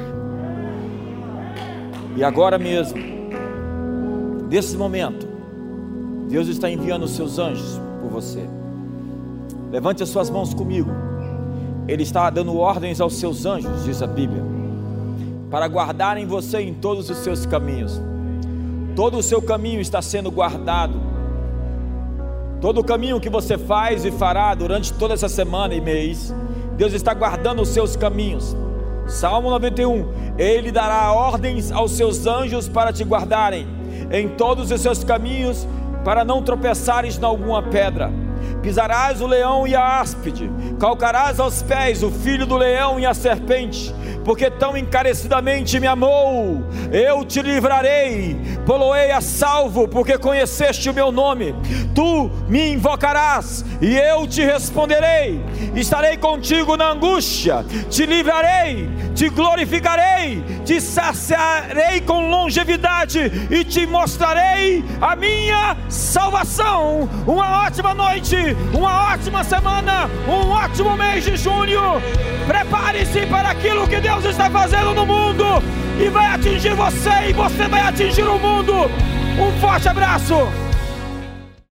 E 2.15 2.23
agora 2.23 2.59
mesmo, 2.59 2.99
nesse 4.47 4.77
momento, 4.77 5.27
Deus 6.29 6.47
está 6.47 6.69
enviando 6.69 7.01
os 7.01 7.15
seus 7.15 7.39
anjos 7.39 7.81
por 8.03 8.11
você. 8.11 8.47
Levante 9.71 10.03
as 10.03 10.09
suas 10.09 10.29
mãos 10.29 10.53
comigo. 10.53 10.91
Ele 11.87 12.03
está 12.03 12.29
dando 12.29 12.57
ordens 12.57 13.01
aos 13.01 13.15
seus 13.15 13.45
anjos, 13.45 13.83
diz 13.83 14.01
a 14.01 14.07
Bíblia, 14.07 14.43
para 15.49 15.67
guardarem 15.67 16.25
você 16.25 16.61
em 16.61 16.73
todos 16.73 17.09
os 17.09 17.17
seus 17.17 17.45
caminhos. 17.45 18.01
Todo 18.95 19.17
o 19.17 19.23
seu 19.23 19.41
caminho 19.41 19.81
está 19.81 20.01
sendo 20.01 20.31
guardado. 20.31 20.93
Todo 22.61 22.79
o 22.79 22.83
caminho 22.83 23.19
que 23.19 23.29
você 23.29 23.57
faz 23.57 24.05
e 24.05 24.11
fará 24.11 24.55
durante 24.55 24.93
toda 24.93 25.13
essa 25.13 25.27
semana 25.27 25.73
e 25.73 25.81
mês, 25.81 26.33
Deus 26.77 26.93
está 26.93 27.13
guardando 27.13 27.61
os 27.61 27.69
seus 27.69 27.95
caminhos. 27.95 28.55
Salmo 29.05 29.49
91: 29.49 30.07
Ele 30.37 30.71
dará 30.71 31.11
ordens 31.11 31.71
aos 31.71 31.91
seus 31.91 32.25
anjos 32.25 32.69
para 32.69 32.93
te 32.93 33.03
guardarem 33.03 33.67
em 34.11 34.29
todos 34.29 34.71
os 34.71 34.79
seus 34.79 35.03
caminhos, 35.03 35.67
para 36.05 36.23
não 36.23 36.41
tropeçares 36.41 37.17
em 37.17 37.25
alguma 37.25 37.61
pedra. 37.61 38.22
Pisarás 38.63 39.19
o 39.19 39.27
leão 39.27 39.67
e 39.67 39.75
a 39.75 39.99
áspide, 39.99 40.49
calcarás 40.79 41.37
aos 41.37 41.61
pés 41.61 42.01
o 42.01 42.09
filho 42.09 42.45
do 42.45 42.55
leão 42.55 42.97
e 42.97 43.05
a 43.05 43.13
serpente 43.13 43.93
porque 44.23 44.49
tão 44.49 44.77
encarecidamente 44.77 45.79
me 45.79 45.87
amou, 45.87 46.63
eu 46.91 47.25
te 47.25 47.41
livrarei, 47.41 48.37
poloei 48.65 49.11
a 49.11 49.21
salvo, 49.21 49.87
porque 49.87 50.17
conheceste 50.17 50.89
o 50.89 50.93
meu 50.93 51.11
nome. 51.11 51.53
Tu 51.93 52.31
me 52.47 52.73
invocarás 52.73 53.65
e 53.81 53.97
eu 53.97 54.27
te 54.27 54.43
responderei. 54.43 55.43
Estarei 55.75 56.17
contigo 56.17 56.77
na 56.77 56.91
angústia, 56.91 57.65
te 57.89 58.05
livrarei, 58.05 58.89
te 59.15 59.29
glorificarei, 59.29 60.43
te 60.63 60.79
saciarei 60.79 62.01
com 62.01 62.29
longevidade 62.29 63.31
e 63.49 63.63
te 63.63 63.85
mostrarei 63.85 64.83
a 65.01 65.15
minha 65.15 65.75
salvação. 65.89 67.09
Uma 67.27 67.65
ótima 67.65 67.93
noite, 67.93 68.37
uma 68.73 69.13
ótima 69.13 69.43
semana, 69.43 70.09
um 70.27 70.49
ótimo 70.49 70.95
mês 70.95 71.23
de 71.23 71.35
junho. 71.35 72.01
Prepare-se 72.47 73.25
para 73.27 73.49
aquilo 73.49 73.87
que 73.87 73.99
Deus 74.01 74.12
Deus 74.21 74.25
está 74.25 74.47
fazendo 74.47 74.93
no 74.93 75.07
mundo 75.07 75.43
e 75.99 76.07
vai 76.07 76.27
atingir 76.27 76.75
você 76.75 77.29
e 77.29 77.33
você 77.33 77.67
vai 77.67 77.81
atingir 77.81 78.21
o 78.21 78.37
mundo. 78.37 78.73
Um 79.39 79.59
forte 79.59 79.89
abraço. 79.89 80.35